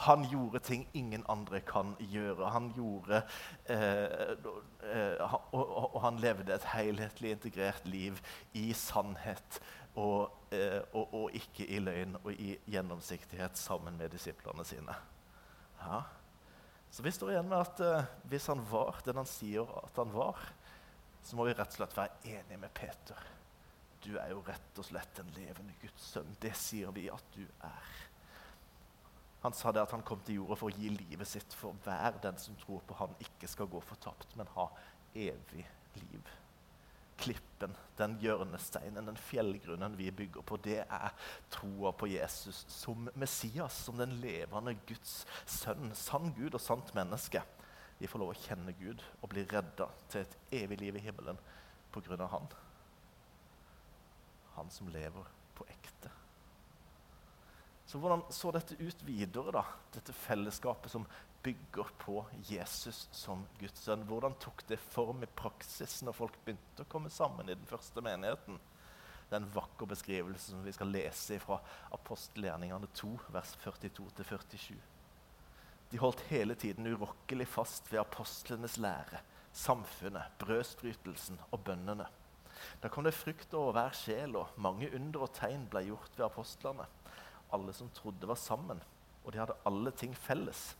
Han 0.06 0.24
gjorde 0.30 0.62
ting 0.62 0.84
ingen 0.94 1.24
andre 1.30 1.60
kan 1.66 1.94
gjøre. 1.98 2.50
Han 2.54 2.70
gjorde 2.76 3.22
eh, 3.66 4.34
eh, 4.86 5.34
og, 5.50 5.64
og, 5.64 5.98
han 6.04 6.20
levde 6.22 6.54
et 6.54 6.68
helhetlig 6.74 7.34
integrert 7.34 7.86
liv 7.88 8.20
i 8.54 8.68
sannhet 8.78 9.58
og, 9.98 10.30
eh, 10.54 10.80
og, 10.92 11.14
og, 11.14 11.34
ikke 11.34 11.66
i 11.66 11.82
løgn 11.82 12.18
og 12.22 12.30
i 12.32 12.54
gjennomsiktighet 12.70 13.58
sammen 13.58 13.98
med 13.98 14.14
disiplene 14.14 14.66
sine. 14.66 14.94
Ja. 15.82 16.04
Så 16.94 17.02
vi 17.02 17.10
står 17.10 17.34
igjen 17.34 17.50
med 17.50 17.58
at 17.58 17.82
eh, 17.82 18.10
hvis 18.30 18.46
han 18.52 18.62
var 18.70 19.02
den 19.06 19.18
han 19.18 19.30
sier 19.30 19.70
at 19.82 19.98
han 19.98 20.14
var, 20.14 20.38
så 21.24 21.34
må 21.34 21.48
vi 21.48 21.56
rett 21.56 21.74
og 21.74 21.80
slett 21.80 21.96
være 21.98 22.36
enige 22.36 22.60
med 22.60 22.74
Peter 22.76 23.33
du 24.04 24.14
er 24.20 24.32
jo 24.34 24.42
rett 24.44 24.80
og 24.80 24.86
slett 24.86 25.20
en 25.20 25.32
levende 25.36 25.74
Guds 25.80 26.10
sønn. 26.12 26.36
Det 26.40 26.52
sier 26.58 26.92
vi 26.94 27.08
at 27.12 27.30
du 27.36 27.42
er. 27.64 27.92
Han 29.44 29.52
sa 29.56 29.72
det 29.72 29.82
at 29.84 29.92
han 29.92 30.04
kom 30.06 30.22
til 30.24 30.38
jorda 30.38 30.56
for 30.56 30.72
å 30.72 30.76
gi 30.76 30.88
livet 30.92 31.28
sitt 31.28 31.52
for 31.56 31.76
hver 31.84 32.16
den 32.24 32.38
som 32.40 32.56
tror 32.62 32.80
på 32.88 32.96
han 32.96 33.12
ikke 33.20 33.48
skal 33.50 33.68
gå 33.68 33.80
fortapt, 33.84 34.32
men 34.40 34.48
ha 34.54 34.70
evig 35.12 35.66
liv. 35.98 36.30
Klippen, 37.20 37.76
den 37.98 38.16
hjørnesteinen, 38.22 39.06
den 39.06 39.20
fjellgrunnen 39.20 39.98
vi 40.00 40.08
bygger 40.16 40.46
på, 40.48 40.58
det 40.64 40.80
er 40.82 41.28
troa 41.52 41.92
på 41.92 42.08
Jesus 42.10 42.64
som 42.72 43.06
Messias, 43.20 43.76
som 43.86 44.00
den 44.00 44.16
levende 44.24 44.74
Guds 44.88 45.22
sønn. 45.44 45.92
Sann 45.94 46.32
Gud 46.36 46.56
og 46.56 46.64
sant 46.64 46.94
menneske. 46.96 47.44
Vi 48.00 48.08
får 48.10 48.24
lov 48.24 48.32
å 48.32 48.42
kjenne 48.46 48.74
Gud 48.80 49.04
og 49.20 49.30
bli 49.32 49.44
redda 49.52 49.92
til 50.08 50.24
et 50.24 50.38
evig 50.64 50.80
liv 50.80 50.96
i 50.98 51.04
himmelen 51.04 51.38
pga. 51.94 52.26
han 52.26 52.48
han 54.56 54.70
som 54.70 54.88
lever 54.92 55.30
på 55.54 55.66
ekte. 55.70 56.10
Så 57.86 58.00
hvordan 58.00 58.24
så 58.32 58.50
dette 58.54 58.78
ut 58.80 59.02
videre, 59.06 59.52
da? 59.54 59.64
Dette 59.94 60.14
fellesskapet 60.16 60.90
som 60.90 61.04
bygger 61.44 61.90
på 62.00 62.24
Jesus 62.48 63.08
som 63.12 63.44
Guds 63.60 63.84
sønn. 63.84 64.06
Hvordan 64.08 64.34
tok 64.40 64.64
det 64.66 64.80
form 64.80 65.22
i 65.22 65.28
praksis 65.36 66.00
når 66.02 66.16
folk 66.16 66.38
begynte 66.44 66.86
å 66.86 66.90
komme 66.90 67.12
sammen 67.12 67.50
i 67.50 67.56
den 67.58 67.68
første 67.68 68.00
menigheten? 68.04 68.56
Det 69.28 69.36
er 69.36 69.42
en 69.42 69.52
vakker 69.52 69.88
beskrivelse 69.90 70.54
som 70.54 70.64
vi 70.64 70.72
skal 70.72 70.92
lese 70.94 71.36
fra 71.42 71.58
apostelgjerningene 71.96 72.88
2, 72.96 73.12
vers 73.34 73.52
42-47. 73.60 74.72
De 75.92 76.00
holdt 76.00 76.24
hele 76.30 76.56
tiden 76.58 76.88
urokkelig 76.88 77.46
fast 77.52 77.92
ved 77.92 78.00
apostlenes 78.00 78.78
lære, 78.80 79.20
samfunnet, 79.52 80.32
brødsbrytelsen 80.40 81.40
og 81.50 81.60
bønnene. 81.68 82.08
Da 82.82 82.90
kom 82.92 83.06
det 83.06 83.14
frykt 83.16 83.54
over 83.56 83.74
hver 83.76 83.96
sjel, 83.96 84.36
og 84.40 84.54
mange 84.60 84.90
under 84.96 85.26
og 85.26 85.32
tegn 85.36 85.66
ble 85.70 85.84
gjort 85.88 86.18
ved 86.18 86.26
apostlene. 86.26 86.86
Alle 87.54 87.74
som 87.76 87.90
trodde, 87.94 88.28
var 88.28 88.40
sammen, 88.40 88.82
og 89.24 89.32
de 89.32 89.40
hadde 89.40 89.58
alle 89.68 89.92
ting 89.96 90.14
felles. 90.16 90.72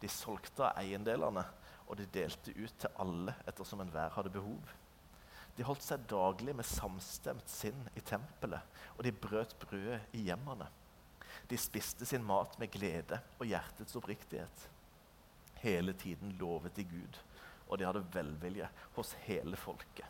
De 0.00 0.10
solgte 0.10 0.66
av 0.66 0.78
eiendelene, 0.82 1.44
og 1.88 1.96
de 1.98 2.06
delte 2.12 2.52
ut 2.54 2.74
til 2.80 3.00
alle 3.00 3.34
ettersom 3.48 3.80
enhver 3.82 4.12
hadde 4.14 4.32
behov. 4.32 4.74
De 5.58 5.64
holdt 5.66 5.82
seg 5.82 6.04
daglig 6.10 6.54
med 6.54 6.66
samstemt 6.68 7.48
sinn 7.50 7.80
i 7.98 8.02
tempelet, 8.06 8.62
og 8.94 9.02
de 9.06 9.14
brøt 9.14 9.56
brødet 9.58 10.04
i 10.14 10.28
hjemmene. 10.28 10.68
De 11.50 11.58
spiste 11.58 12.06
sin 12.06 12.24
mat 12.26 12.54
med 12.60 12.70
glede 12.70 13.18
og 13.38 13.48
hjertets 13.48 13.96
oppriktighet. 13.98 14.68
Hele 15.62 15.94
tiden 15.98 16.36
lovet 16.38 16.76
de 16.76 16.84
Gud, 16.86 17.18
og 17.66 17.78
de 17.78 17.88
hadde 17.88 18.06
velvilje 18.14 18.68
hos 18.94 19.16
hele 19.26 19.58
folket. 19.58 20.06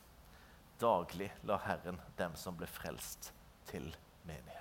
Daglig 0.78 1.32
la 1.42 1.58
Herren 1.64 1.98
dem 2.16 2.36
som 2.38 2.56
ble 2.58 2.68
frelst, 2.70 3.32
til 3.68 3.90
menigheten. 4.24 4.58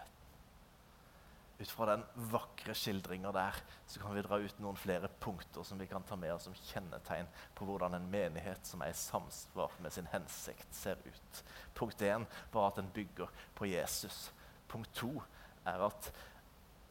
Ut 1.57 1.69
fra 1.73 1.87
den 1.89 2.03
vakre 2.29 2.73
skildringa 2.77 3.31
der 3.33 3.55
så 3.89 4.01
kan 4.01 4.13
vi 4.13 4.21
dra 4.25 4.37
ut 4.37 4.59
noen 4.61 4.77
flere 4.77 5.09
punkter 5.23 5.65
som 5.65 5.79
vi 5.81 5.87
kan 5.89 6.03
ta 6.05 6.17
med 6.19 6.35
oss 6.35 6.45
som 6.45 6.57
kjennetegn 6.57 7.29
på 7.57 7.65
hvordan 7.65 7.97
en 7.97 8.09
menighet 8.13 8.67
som 8.67 8.83
er 8.85 8.93
i 8.93 8.97
samsvar 8.97 9.73
med 9.81 9.93
sin 9.93 10.09
hensikt, 10.11 10.67
ser 10.75 11.01
ut. 11.05 11.41
Punkt 11.73 12.03
én 12.05 12.27
var 12.53 12.69
at 12.69 12.77
den 12.81 12.91
bygger 12.93 13.33
på 13.57 13.69
Jesus. 13.71 14.27
Punkt 14.69 14.93
to 14.93 15.15
er 15.65 15.87
at 15.87 16.11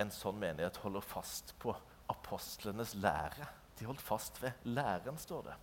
en 0.03 0.11
sånn 0.11 0.41
menighet 0.41 0.83
holder 0.83 1.07
fast 1.15 1.55
på 1.63 1.75
apostlenes 2.11 2.97
lære. 2.99 3.47
De 3.79 3.87
holdt 3.87 4.03
fast 4.03 4.43
ved 4.43 4.67
læren, 4.67 5.19
står 5.19 5.47
det. 5.47 5.57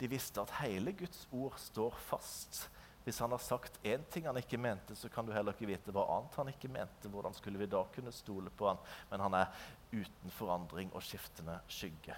De 0.00 0.08
visste 0.08 0.40
at 0.40 0.62
hele 0.62 0.94
Guds 0.96 1.26
ord 1.28 1.58
står 1.60 1.96
fast. 2.08 2.70
Hvis 3.04 3.18
han 3.22 3.32
har 3.32 3.40
sagt 3.40 3.78
én 3.86 4.02
ting 4.12 4.26
han 4.28 4.36
ikke 4.36 4.60
mente, 4.60 4.96
så 4.96 5.08
kan 5.08 5.26
du 5.26 5.32
heller 5.32 5.56
ikke 5.56 5.70
vite 5.70 5.94
hva 5.94 6.04
annet 6.18 6.36
han 6.36 6.50
ikke 6.52 6.68
mente. 6.72 7.08
Hvordan 7.08 7.36
skulle 7.36 7.60
vi 7.60 7.70
da 7.70 7.80
kunne 7.94 8.12
stole 8.12 8.52
på 8.52 8.68
han? 8.68 8.82
Men 9.10 9.24
han 9.24 9.38
er 9.40 9.62
uten 9.92 10.34
forandring 10.36 10.92
og 10.92 11.04
skiftende 11.04 11.56
skygge. 11.70 12.16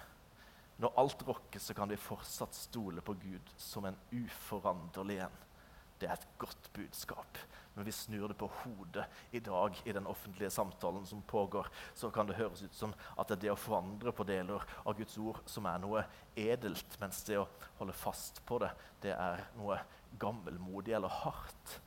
Når 0.83 0.99
alt 0.99 1.23
rokkes, 1.27 1.69
så 1.69 1.77
kan 1.77 1.89
vi 1.89 2.01
fortsatt 2.01 2.55
stole 2.57 3.01
på 3.05 3.15
Gud 3.21 3.55
som 3.61 3.85
en 3.87 3.97
uforanderlig 4.11 5.21
en. 5.23 5.41
Det 6.01 6.09
er 6.09 6.17
et 6.17 6.31
godt 6.41 6.67
budskap. 6.75 7.37
Men 7.73 7.85
vi 7.87 7.93
snur 7.95 8.27
det 8.27 8.37
på 8.37 8.49
hodet 8.59 9.05
i 9.31 9.39
dag 9.39 9.77
i 9.85 9.93
den 9.95 10.07
offentlige 10.09 10.51
samtalen 10.51 11.05
som 11.05 11.21
pågår, 11.21 11.69
så 11.95 12.11
kan 12.11 12.27
det 12.27 12.35
høres 12.37 12.61
ut 12.61 12.75
som 12.75 12.93
at 13.15 13.29
det 13.29 13.37
er 13.37 13.41
det 13.45 13.53
å 13.53 13.57
forandre 13.57 14.13
på 14.13 14.25
deler 14.27 14.65
av 14.83 14.97
Guds 14.97 15.15
ord 15.17 15.39
som 15.49 15.65
er 15.69 15.79
noe 15.81 16.03
edelt, 16.35 16.99
mens 17.01 17.23
det 17.25 17.39
å 17.39 17.47
holde 17.79 17.95
fast 17.97 18.43
på 18.45 18.59
det, 18.61 18.69
det 19.01 19.15
er 19.15 19.45
noe 19.57 19.79
gammelmodig 20.19 20.95
eller 20.97 21.11
hardt. 21.23 21.79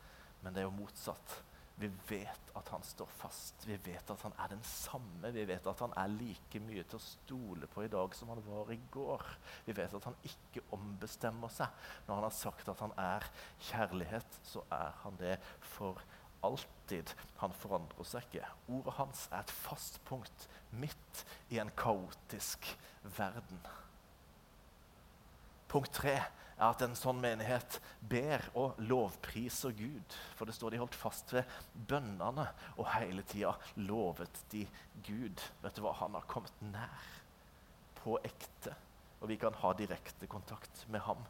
Men 0.43 0.55
det 0.55 0.63
er 0.63 0.69
jo 0.69 0.79
motsatt. 0.79 1.43
Vi 1.77 1.91
vet 2.09 2.53
at 2.57 2.69
han 2.73 2.85
står 2.85 3.09
fast. 3.19 3.67
Vi 3.69 3.77
vet 3.85 4.11
at 4.11 4.23
han 4.25 4.33
er 4.41 4.49
den 4.55 4.63
samme. 4.65 5.29
Vi 5.35 5.45
vet 5.49 5.67
at 5.69 5.83
han 5.85 5.93
er 6.01 6.13
like 6.15 6.61
mye 6.65 6.85
til 6.89 6.97
å 6.97 7.05
stole 7.05 7.69
på 7.69 7.85
i 7.85 7.91
dag 7.93 8.15
som 8.17 8.31
han 8.33 8.41
var 8.47 8.73
i 8.73 8.79
går. 8.95 9.25
Vi 9.67 9.77
vet 9.77 9.97
at 9.99 10.09
han 10.09 10.17
ikke 10.25 10.65
ombestemmer 10.73 11.53
seg. 11.53 11.69
Når 12.07 12.15
han 12.15 12.29
har 12.29 12.37
sagt 12.39 12.71
at 12.73 12.81
han 12.81 12.97
er 12.97 13.29
kjærlighet, 13.69 14.41
så 14.49 14.65
er 14.73 14.97
han 15.03 15.21
det 15.21 15.37
for 15.77 16.01
alltid. 16.47 17.13
Han 17.43 17.53
forandrer 17.61 18.09
seg 18.09 18.25
ikke. 18.25 18.53
Ordet 18.73 18.97
hans 18.97 19.29
er 19.29 19.45
et 19.45 19.57
fast 19.59 20.01
punkt 20.09 20.49
midt 20.81 21.27
i 21.53 21.61
en 21.61 21.73
kaotisk 21.77 22.73
verden. 23.19 23.61
Punkt 25.69 25.93
tre 25.95 26.17
er 26.57 26.71
at 26.71 26.83
en 26.85 26.97
sånn 26.97 27.19
menighet 27.21 27.79
ber 28.01 28.45
og 28.57 28.79
lovpriser 28.89 29.75
Gud. 29.77 30.17
For 30.39 30.49
det 30.49 30.57
står 30.57 30.73
de 30.73 30.81
holdt 30.81 30.97
fast 30.97 31.35
ved 31.37 31.45
bønnene, 31.89 32.47
og 32.77 32.91
hele 32.95 33.25
tida 33.29 33.53
lovet 33.83 34.41
de 34.53 34.65
Gud. 35.07 35.43
Vet 35.65 35.77
du 35.77 35.85
hva? 35.85 35.93
Han 36.01 36.17
har 36.17 36.29
kommet 36.31 36.65
nær. 36.73 37.13
På 38.01 38.17
ekte. 38.25 38.73
Og 39.21 39.29
vi 39.33 39.39
kan 39.41 39.57
ha 39.61 39.73
direkte 39.77 40.29
kontakt 40.31 40.85
med 40.93 41.03
ham. 41.05 41.21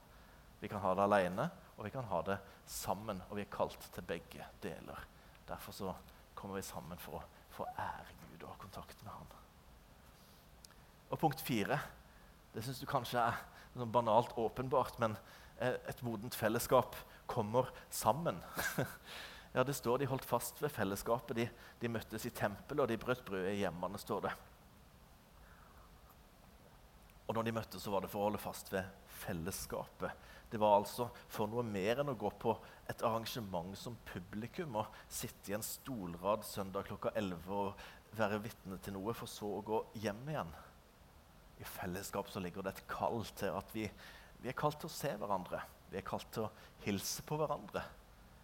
Vi 0.60 0.68
kan 0.68 0.82
ha 0.84 0.92
det 0.94 1.06
alene, 1.06 1.48
og 1.76 1.86
vi 1.86 1.92
kan 1.94 2.06
ha 2.10 2.20
det 2.26 2.38
sammen. 2.68 3.22
Og 3.30 3.40
vi 3.40 3.46
er 3.46 3.52
kalt 3.52 3.88
til 3.94 4.06
begge 4.06 4.46
deler. 4.62 5.02
Derfor 5.48 5.72
så 5.72 5.96
kommer 6.36 6.60
vi 6.60 6.66
sammen 6.66 7.00
for 7.00 7.18
å 7.18 7.26
få 7.56 7.66
ære 7.72 8.14
Gud 8.26 8.44
og 8.44 8.50
ha 8.52 8.60
kontakt 8.60 9.02
med 9.02 9.12
ham. 9.14 9.34
Og 11.06 11.18
punkt 11.22 11.40
fire, 11.40 11.78
det 12.52 12.64
syns 12.66 12.80
du 12.82 12.88
kanskje 12.90 13.22
er 13.22 13.38
sånn 13.80 13.92
banalt 13.94 14.34
åpenbart, 14.38 14.98
men 15.02 15.16
eh, 15.58 15.76
et 15.88 16.02
modent 16.06 16.36
fellesskap 16.36 16.96
kommer 17.30 17.70
sammen. 17.90 18.40
ja, 19.54 19.64
Det 19.64 19.76
står 19.76 20.02
de 20.02 20.10
holdt 20.10 20.28
fast 20.28 20.62
ved 20.62 20.72
fellesskapet. 20.74 21.36
De, 21.36 21.48
de 21.80 21.92
møttes 21.92 22.26
i 22.28 22.34
tempelet, 22.34 22.84
og 22.84 22.90
de 22.90 23.00
brøt 23.00 23.24
brødet 23.26 23.54
i 23.54 23.62
hjemmene, 23.64 24.00
står 24.00 24.28
det. 24.28 24.34
Og 27.26 27.34
når 27.34 27.48
de 27.48 27.56
møttes, 27.56 27.82
så 27.82 27.90
var 27.90 28.04
det 28.04 28.12
for 28.12 28.22
å 28.22 28.28
holde 28.28 28.40
fast 28.40 28.70
ved 28.70 28.86
fellesskapet. 29.24 30.26
Det 30.50 30.60
var 30.62 30.76
altså 30.78 31.08
for 31.32 31.50
noe 31.50 31.64
mer 31.66 31.98
enn 32.00 32.12
å 32.12 32.18
gå 32.18 32.30
på 32.38 32.52
et 32.86 33.00
arrangement 33.02 33.74
som 33.78 33.96
publikum 34.06 34.78
og 34.78 35.00
sitte 35.10 35.50
i 35.50 35.56
en 35.56 35.64
stolrad 35.66 36.46
søndag 36.46 36.86
klokka 36.86 37.10
11 37.18 37.50
og 37.50 37.88
være 38.16 38.38
vitne 38.44 38.78
til 38.78 38.94
noe, 38.94 39.14
for 39.16 39.26
så 39.26 39.50
å 39.56 39.64
gå 39.66 39.82
hjem 40.04 40.22
igjen 40.30 40.54
i 41.58 41.64
fellesskap 41.64 42.28
så 42.30 42.40
ligger 42.42 42.64
det 42.64 42.74
et 42.74 42.86
kall 42.90 43.22
til 43.38 43.54
at 43.56 43.70
vi, 43.74 43.86
vi, 44.42 44.50
er 44.50 44.58
kalt 44.58 44.78
til 44.82 44.90
å 44.90 44.96
se 44.96 45.12
hverandre. 45.16 45.62
Vi 45.90 46.00
er 46.00 46.06
kalt 46.06 46.28
til 46.34 46.46
å 46.46 46.52
hilse 46.84 47.24
på 47.26 47.38
hverandre. 47.40 47.82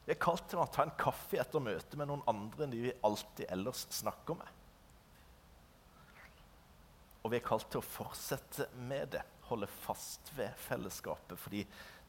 Vi 0.07 0.14
er 0.14 0.21
kalt 0.23 0.49
til 0.50 0.62
å 0.62 0.66
ta 0.73 0.87
en 0.87 0.97
kaffe 0.99 1.38
etter 1.38 1.62
møtet 1.62 1.95
med 2.00 2.11
noen 2.11 2.25
andre 2.31 2.64
enn 2.64 2.75
de 2.75 2.83
vi 2.88 2.99
alltid 3.07 3.50
ellers 3.52 3.85
snakker 3.92 4.38
med. 4.40 4.59
Og 7.23 7.31
vi 7.31 7.38
er 7.38 7.47
kalt 7.47 7.69
til 7.71 7.78
å 7.78 7.87
fortsette 7.87 8.66
med 8.88 9.12
det, 9.14 9.23
holde 9.47 9.69
fast 9.85 10.33
ved 10.35 10.57
fellesskapet. 10.64 11.38
Fordi 11.38 11.62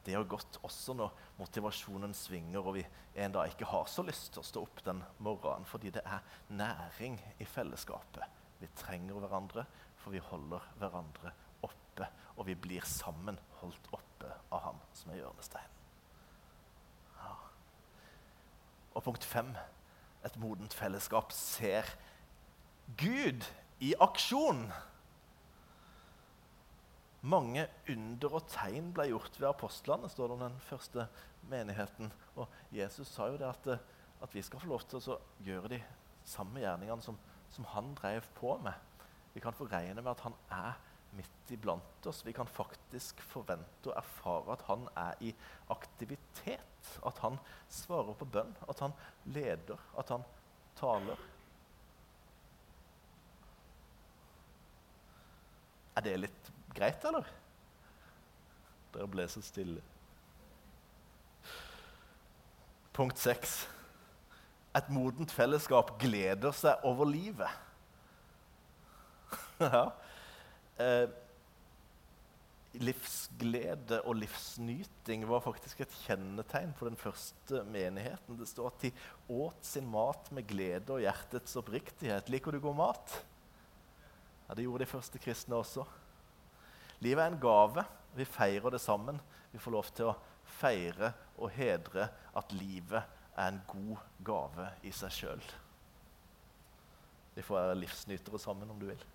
det 0.03 0.15
har 0.17 0.25
gått 0.27 0.57
også 0.65 0.95
når 0.97 1.13
motivasjonen 1.37 2.15
svinger 2.17 2.65
og 2.65 2.79
vi 2.79 2.85
en 3.21 3.35
dag 3.35 3.51
ikke 3.51 3.69
har 3.69 3.85
så 3.91 4.03
lyst 4.03 4.31
til 4.33 4.41
å 4.41 4.47
stå 4.47 4.63
opp 4.65 4.81
den 4.87 5.03
morgenen. 5.23 5.67
Fordi 5.69 5.93
det 5.93 6.01
er 6.07 6.23
næring 6.57 7.19
i 7.37 7.47
fellesskapet. 7.47 8.41
Vi 8.63 8.71
trenger 8.79 9.19
hverandre, 9.19 9.67
for 10.03 10.11
vi 10.11 10.21
holder 10.23 10.63
hverandre 10.81 11.31
oppe, 11.63 12.07
og 12.35 12.47
vi 12.47 12.55
blir 12.59 12.85
sammen 12.87 13.39
holdt 13.61 13.87
oppe 13.95 14.31
av 14.51 14.65
Han 14.67 14.81
som 14.95 15.13
er 15.13 15.21
hjørnesteinen. 15.21 15.79
Ja. 17.17 17.35
Og 18.93 19.05
punkt 19.05 19.25
fem 19.25 19.53
et 20.23 20.35
modent 20.39 20.73
fellesskap 20.75 21.33
ser 21.35 21.87
Gud 22.99 23.45
i 23.83 23.93
aksjon. 24.01 24.65
Mange 27.23 27.65
under 27.91 28.37
og 28.39 28.47
tegn 28.51 28.91
ble 28.95 29.09
gjort 29.11 29.39
ved 29.39 29.49
apostlene, 29.49 30.09
står 30.11 30.29
det 30.29 30.37
om 30.37 30.45
den 30.45 30.57
første 30.67 31.07
menigheten. 31.51 32.11
Og 32.35 32.51
Jesus 32.75 33.11
sa 33.11 33.29
jo 33.31 33.39
det 33.39 33.47
at, 33.47 33.69
at 34.23 34.35
vi 34.35 34.43
skal 34.43 34.59
få 34.59 34.71
lov 34.71 34.83
til 34.87 34.99
å 34.99 35.19
gjøre 35.43 35.75
de 35.77 35.81
samme 36.27 36.63
gjerningene 36.63 37.03
som, 37.03 37.19
som 37.51 37.67
han 37.71 37.93
drev 37.99 38.27
på 38.39 38.57
med. 38.63 38.75
Vi 39.33 39.41
kan 39.41 39.55
få 39.55 39.65
regne 39.65 40.01
med 40.01 40.11
at 40.11 40.23
han 40.25 40.35
er 40.53 40.73
midt 41.17 41.51
iblant 41.53 42.07
oss. 42.09 42.21
Vi 42.25 42.33
kan 42.33 42.49
faktisk 42.49 43.21
forvente 43.25 43.91
og 43.91 43.97
erfare 43.97 44.55
at 44.55 44.65
han 44.69 44.87
er 44.97 45.25
i 45.25 45.33
aktivitet. 45.73 46.89
At 47.05 47.19
han 47.23 47.37
svarer 47.71 48.13
på 48.17 48.27
bønn, 48.29 48.53
at 48.69 48.79
han 48.83 48.93
leder, 49.25 49.79
at 49.97 50.09
han 50.13 50.25
taler. 50.77 51.19
Er 55.95 56.05
det 56.05 56.15
litt 56.19 56.51
greit, 56.73 57.05
eller? 57.05 57.27
Dere 58.93 59.09
ble 59.09 59.27
så 59.29 59.41
stille. 59.45 59.81
Punkt 62.93 63.21
seks. 63.21 63.63
Et 64.77 64.89
modent 64.93 65.31
fellesskap 65.33 65.95
gleder 66.01 66.53
seg 66.57 66.81
over 66.85 67.09
livet. 67.09 67.62
ja. 69.77 69.83
Eh, 70.83 71.09
livsglede 72.81 73.99
og 74.09 74.17
livsnyting 74.17 75.27
var 75.29 75.43
faktisk 75.45 75.83
et 75.83 75.97
kjennetegn 76.07 76.73
på 76.77 76.87
den 76.87 76.97
første 76.97 77.61
menigheten. 77.69 78.39
Det 78.39 78.49
står 78.49 78.71
at 78.71 78.85
de 78.85 78.91
åt 79.29 79.67
sin 79.67 79.85
mat 79.89 80.31
med 80.33 80.47
glede 80.49 80.95
og 80.95 81.03
hjertets 81.03 81.59
oppriktighet. 81.59 82.31
Liker 82.33 82.55
du 82.55 82.61
god 82.63 82.79
mat? 82.79 83.17
Ja, 84.47 84.55
Det 84.55 84.65
gjorde 84.65 84.85
de 84.85 84.89
første 84.89 85.21
kristne 85.21 85.59
også. 85.61 85.85
Livet 86.99 87.21
er 87.23 87.33
en 87.33 87.41
gave. 87.41 87.85
Vi 88.15 88.25
feirer 88.25 88.73
det 88.73 88.81
sammen. 88.81 89.21
Vi 89.51 89.61
får 89.61 89.71
lov 89.71 89.89
til 89.93 90.09
å 90.09 90.17
feire 90.59 91.13
og 91.37 91.51
hedre 91.53 92.09
at 92.33 92.55
livet 92.57 93.03
er 93.37 93.47
en 93.47 93.61
god 93.67 94.01
gave 94.25 94.69
i 94.83 94.91
seg 94.93 95.13
sjøl. 95.13 95.43
Vi 97.33 97.41
får 97.41 97.57
være 97.57 97.79
livsnytere 97.81 98.39
sammen, 98.41 98.69
om 98.69 98.79
du 98.79 98.85
vil. 98.89 99.05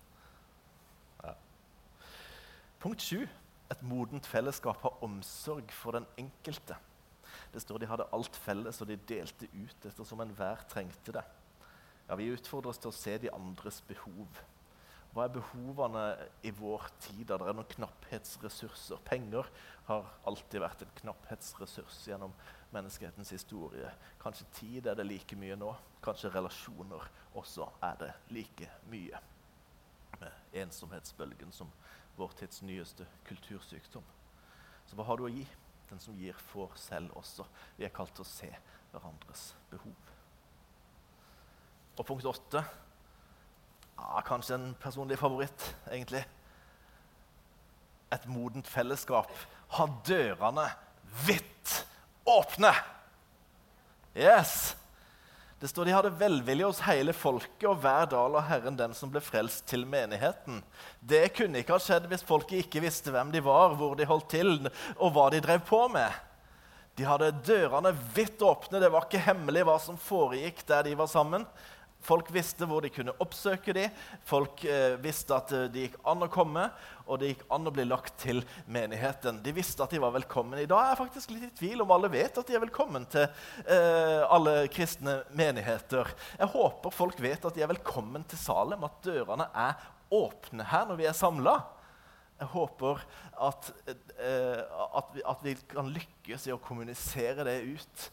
Punkt 2.79 3.01
7. 3.01 3.27
Et 3.71 3.81
modent 3.83 4.25
fellesskap 4.25 4.77
har 4.81 5.01
omsorg 5.03 5.71
for 5.75 5.97
den 5.97 6.05
enkelte. 6.17 6.77
Det 7.51 7.59
står 7.61 7.81
de 7.81 7.89
hadde 7.89 8.05
alt 8.15 8.37
felles, 8.39 8.79
og 8.79 8.87
de 8.87 8.95
delte 9.09 9.49
ut 9.51 9.87
ettersom 9.89 10.23
enhver 10.23 10.63
trengte 10.71 11.11
det. 11.11 11.25
Ja, 12.07 12.15
Vi 12.15 12.29
utfordres 12.31 12.79
til 12.79 12.89
å 12.89 12.95
se 12.95 13.17
de 13.17 13.33
andres 13.35 13.81
behov. 13.81 14.39
Hva 15.11 15.25
er 15.25 15.35
behovene 15.35 16.05
i 16.45 16.53
vår 16.55 16.87
tid, 17.01 17.25
da 17.27 17.37
det 17.41 17.49
er 17.49 17.57
noen 17.57 17.67
knapphetsressurser? 17.73 19.03
Penger 19.03 19.51
har 19.89 20.07
alltid 20.29 20.63
vært 20.63 20.85
en 20.85 20.95
knapphetsressurs 21.01 22.07
gjennom 22.07 22.31
menneskehetens 22.71 23.33
historie. 23.35 23.91
Kanskje 24.23 24.47
tid 24.55 24.87
er 24.87 24.95
det 24.95 25.09
like 25.09 25.35
mye 25.35 25.59
nå. 25.59 25.73
Kanskje 26.05 26.31
relasjoner 26.31 27.11
også 27.35 27.67
er 27.83 27.99
det 28.05 28.13
like 28.31 28.71
mye. 28.87 29.19
Med 30.21 30.61
ensomhetsbølgen 30.63 31.51
som 31.51 31.73
vår 32.19 32.35
tids 32.39 32.61
nyeste 32.67 33.07
kultursykdom. 33.27 34.05
Så 34.85 34.97
hva 34.97 35.05
har 35.07 35.19
du 35.19 35.25
å 35.27 35.31
gi? 35.31 35.45
Den 35.89 36.01
som 36.01 36.17
gir, 36.17 36.37
får 36.51 36.75
selv 36.77 37.15
også. 37.17 37.45
Vi 37.77 37.85
er 37.87 37.93
kalt 37.93 38.13
til 38.17 38.25
å 38.25 38.29
se 38.29 38.49
hverandres 38.91 39.53
behov. 39.71 40.11
Og 41.99 42.05
punkt 42.07 42.27
åtte 42.29 42.61
ja, 42.61 44.21
Kanskje 44.25 44.55
en 44.55 44.67
personlig 44.79 45.17
favoritt, 45.19 45.65
egentlig. 45.91 46.23
Et 48.13 48.27
modent 48.31 48.67
fellesskap 48.67 49.31
har 49.75 49.91
dørene 50.07 50.65
vidt 51.27 51.75
åpne. 52.29 52.71
Yes! 54.15 54.78
Det 55.59 55.67
står 55.67 55.85
de 55.85 55.91
hadde 55.91 56.13
velvilje 56.15 56.67
hos 56.69 56.79
hele 56.85 57.11
folket, 57.11 57.65
og 57.67 57.81
hver 57.83 58.05
dal 58.07 58.37
av 58.39 58.45
Herren 58.47 58.77
den 58.79 58.93
som 58.95 59.11
ble 59.11 59.19
frelst, 59.23 59.65
til 59.67 59.83
menigheten. 59.83 60.61
Det 61.03 61.25
kunne 61.35 61.59
ikke 61.59 61.75
ha 61.75 61.83
skjedd 61.83 62.07
hvis 62.07 62.23
folket 62.23 62.63
ikke 62.63 62.83
visste 62.85 63.11
hvem 63.11 63.33
de 63.33 63.41
var, 63.43 63.75
hvor 63.75 63.97
de 63.99 64.07
holdt 64.07 64.29
til, 64.31 64.69
og 64.95 65.11
hva 65.15 65.27
de 65.33 65.41
drev 65.43 65.65
på 65.67 65.81
med. 65.91 66.15
De 66.95 67.07
hadde 67.07 67.33
dørene 67.43 67.91
vidt 68.15 68.39
åpne. 68.43 68.79
Det 68.79 68.91
var 68.91 69.05
ikke 69.07 69.23
hemmelig 69.23 69.65
hva 69.67 69.75
som 69.83 69.99
foregikk 69.99 70.63
der 70.67 70.87
de 70.87 70.95
var 70.99 71.11
sammen. 71.11 71.45
Folk 72.05 72.29
visste 72.31 72.63
hvor 72.67 72.83
de 72.83 72.91
kunne 72.93 73.13
oppsøke 73.19 73.73
dem. 73.75 73.95
Folk 74.27 74.63
eh, 74.63 74.95
visste 75.03 75.35
at 75.35 75.51
eh, 75.55 75.65
det 75.71 75.83
gikk 75.83 75.97
an 76.07 76.23
å 76.23 76.29
komme, 76.31 76.63
og 77.05 77.19
det 77.19 77.33
gikk 77.33 77.43
an 77.51 77.67
å 77.67 77.73
bli 77.75 77.85
lagt 77.87 78.15
til 78.23 78.39
menigheten. 78.71 79.41
De 79.43 79.53
visste 79.55 79.83
at 79.83 79.91
de 79.91 79.99
var 80.01 80.13
velkommen. 80.15 80.61
I 80.61 80.69
dag 80.69 80.85
er 80.85 80.93
jeg 80.93 81.01
faktisk 81.01 81.33
litt 81.35 81.49
i 81.49 81.57
tvil 81.59 81.83
om 81.83 81.91
alle 81.95 82.11
vet 82.13 82.39
at 82.39 82.47
de 82.47 82.55
er 82.55 82.63
velkommen 82.63 83.07
til 83.11 83.25
eh, 83.25 84.21
alle 84.31 84.61
kristne 84.71 85.19
menigheter. 85.35 86.13
Jeg 86.39 86.53
håper 86.55 86.95
folk 86.95 87.19
vet 87.23 87.45
at 87.45 87.59
de 87.59 87.67
er 87.67 87.73
velkommen 87.73 88.23
til 88.31 88.39
Salem, 88.41 88.87
at 88.87 89.03
dørene 89.03 89.49
er 89.51 89.75
åpne 90.09 90.65
her 90.71 90.87
når 90.89 91.03
vi 91.03 91.09
er 91.11 91.19
samla. 91.19 91.59
Jeg 92.39 92.53
håper 92.53 93.03
at, 93.43 93.73
eh, 93.91 94.63
at, 94.95 95.11
vi, 95.11 95.23
at 95.27 95.41
vi 95.43 95.57
kan 95.67 95.91
lykkes 95.91 96.47
i 96.47 96.55
å 96.55 96.61
kommunisere 96.63 97.43
det 97.43 97.59
ut. 97.75 98.11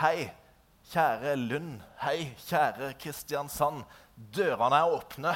Hei, 0.00 0.30
Kjære 0.92 1.36
Lund, 1.40 1.80
hei, 2.02 2.34
kjære 2.44 2.90
Kristiansand. 3.00 3.86
Dørene 4.36 4.76
er 4.76 4.92
åpne. 4.92 5.30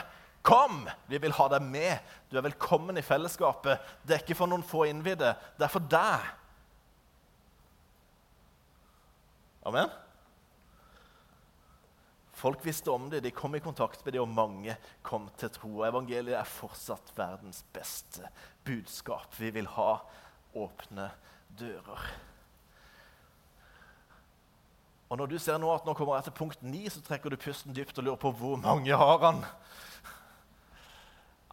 Kom! 0.44 0.82
Vi 1.08 1.16
vil 1.22 1.32
ha 1.38 1.46
deg 1.48 1.64
med. 1.64 2.10
Du 2.28 2.36
er 2.36 2.44
velkommen 2.44 3.00
i 3.00 3.04
fellesskapet. 3.04 3.80
Det 4.04 4.18
er 4.18 4.24
ikke 4.24 4.36
for 4.36 4.52
noen 4.52 4.66
få 4.66 4.84
innvidde, 4.90 5.32
det 5.56 5.64
er 5.64 5.72
for 5.72 5.88
deg. 5.90 6.26
Amen? 9.66 9.88
Folk 12.36 12.60
visste 12.68 12.92
om 12.92 13.08
det, 13.10 13.22
de 13.24 13.32
kom 13.32 13.56
i 13.56 13.64
kontakt 13.64 14.04
med 14.04 14.12
det, 14.12 14.20
og 14.20 14.28
mange 14.28 14.76
kom 15.02 15.30
til 15.40 15.50
tro. 15.56 15.72
Evangeliet 15.88 16.36
er 16.36 16.54
fortsatt 16.58 17.16
verdens 17.16 17.64
beste 17.72 18.28
budskap. 18.68 19.32
Vi 19.40 19.48
vil 19.56 19.72
ha 19.72 19.94
åpne 20.52 21.08
dører. 21.56 22.10
Og 25.06 25.20
når 25.20 25.30
du 25.30 25.36
ser 25.38 25.58
nå 25.62 25.70
at 25.70 25.86
nå 25.86 25.94
kommer 25.94 26.18
jeg 26.18 26.26
til 26.28 26.34
punkt 26.40 26.62
9, 26.66 26.80
så 26.90 27.02
trekker 27.06 27.30
du 27.30 27.38
pusten 27.38 27.74
dypt 27.74 27.98
og 28.00 28.08
lurer 28.08 28.20
på 28.20 28.32
hvor 28.34 28.58
mange 28.58 28.96
har 28.98 29.22
han. 29.22 29.44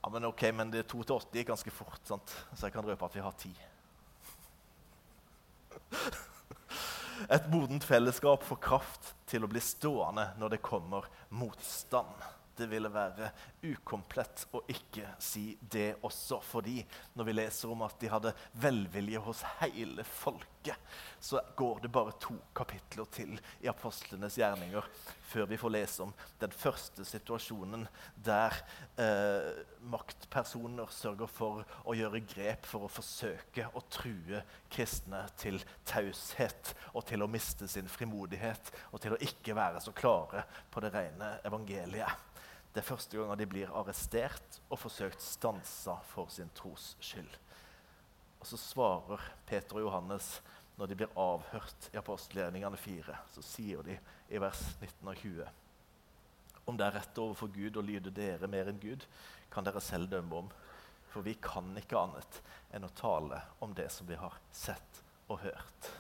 Ja, 0.04 0.10
men 0.12 0.26
ok, 0.28 0.42
men 0.58 0.72
det 0.74 0.82
er 0.84 0.90
2 0.90 1.04
til 1.04 1.16
8 1.16 1.38
gikk 1.38 1.52
ganske 1.54 1.72
fort, 1.72 2.02
sant? 2.08 2.34
så 2.58 2.68
jeg 2.68 2.74
kan 2.76 2.86
røpe 2.86 3.06
at 3.08 3.16
vi 3.16 3.24
har 3.24 3.38
ti. 3.40 3.54
Et 7.32 7.46
modent 7.54 7.86
fellesskap 7.86 8.44
får 8.44 8.60
kraft 8.66 9.14
til 9.30 9.46
å 9.46 9.50
bli 9.52 9.62
stående 9.64 10.32
når 10.42 10.56
det 10.56 10.66
kommer 10.66 11.08
motstand 11.32 12.26
det 12.58 12.68
ville 12.72 12.92
være 12.94 13.30
ukomplett 13.64 14.46
å 14.54 14.64
ikke 14.72 15.16
si 15.22 15.46
det 15.60 15.96
også. 16.06 16.40
Fordi 16.46 16.80
når 17.18 17.30
vi 17.30 17.36
leser 17.38 17.74
om 17.74 17.84
at 17.86 17.98
de 18.02 18.12
hadde 18.12 18.36
velvilje 18.64 19.24
hos 19.26 19.44
hele 19.62 20.06
folket, 20.08 20.78
så 21.20 21.42
går 21.58 21.84
det 21.84 21.92
bare 21.94 22.16
to 22.24 22.36
kapitler 22.56 23.10
til 23.12 23.36
i 23.64 23.70
apostlenes 23.72 24.38
gjerninger 24.40 24.88
før 25.34 25.48
vi 25.50 25.58
får 25.58 25.74
lese 25.74 26.04
om 26.06 26.12
den 26.42 26.52
første 26.54 27.06
situasjonen 27.08 27.88
der 28.26 28.54
eh, 29.02 29.64
maktpersoner 29.90 30.92
sørger 30.94 31.32
for 31.32 31.64
å 31.90 31.96
gjøre 31.98 32.22
grep 32.30 32.68
for 32.70 32.86
å 32.86 32.92
forsøke 32.92 33.66
å 33.74 33.82
true 33.94 34.44
kristne 34.74 35.24
til 35.42 35.58
taushet 35.90 36.76
og 36.94 37.08
til 37.10 37.26
å 37.26 37.32
miste 37.32 37.68
sin 37.72 37.90
frimodighet 37.90 38.72
og 38.92 39.02
til 39.02 39.16
å 39.16 39.22
ikke 39.26 39.58
være 39.58 39.82
så 39.84 39.96
klare 39.96 40.46
på 40.72 40.84
det 40.84 40.94
rene 40.94 41.34
evangeliet. 41.48 42.33
Det 42.74 42.82
er 42.82 42.88
første 42.88 43.18
gang 43.18 43.38
de 43.38 43.46
blir 43.46 43.72
arrestert 43.77 44.60
og 44.72 44.80
forsøkt 44.82 45.22
stansa 45.22 46.00
for 46.10 46.32
sin 46.34 46.50
tros 46.58 46.96
skyld. 47.00 47.30
Og 48.39 48.48
Så 48.50 48.58
svarer 48.58 49.22
Peter 49.46 49.77
og 49.77 49.86
Johannes 49.86 50.42
når 50.75 50.89
de 50.89 50.96
blir 50.98 51.20
avhørt 51.20 51.89
i 51.94 52.00
apostelgjerningene 52.01 52.80
4. 52.82 53.18
Så 53.36 53.44
sier 53.46 53.86
de 53.86 54.00
i 54.34 54.42
vers 54.42 54.63
19 54.82 55.08
og 55.08 55.22
20.: 55.22 55.48
Om 56.65 56.80
det 56.80 56.88
er 56.88 56.98
rett 56.98 57.22
overfor 57.22 57.51
Gud 57.53 57.77
å 57.77 57.86
lyde 57.86 58.12
dere 58.12 58.50
mer 58.50 58.72
enn 58.72 58.82
Gud, 58.82 59.06
kan 59.53 59.63
dere 59.63 59.82
selv 59.82 60.10
dømme 60.10 60.42
om. 60.42 60.50
For 61.13 61.22
vi 61.22 61.36
kan 61.38 61.70
ikke 61.77 62.00
annet 62.00 62.42
enn 62.74 62.88
å 62.88 62.96
tale 62.98 63.38
om 63.62 63.74
det 63.78 63.91
som 63.93 64.10
vi 64.10 64.17
har 64.17 64.39
sett 64.52 65.04
og 65.30 65.43
hørt. 65.45 65.91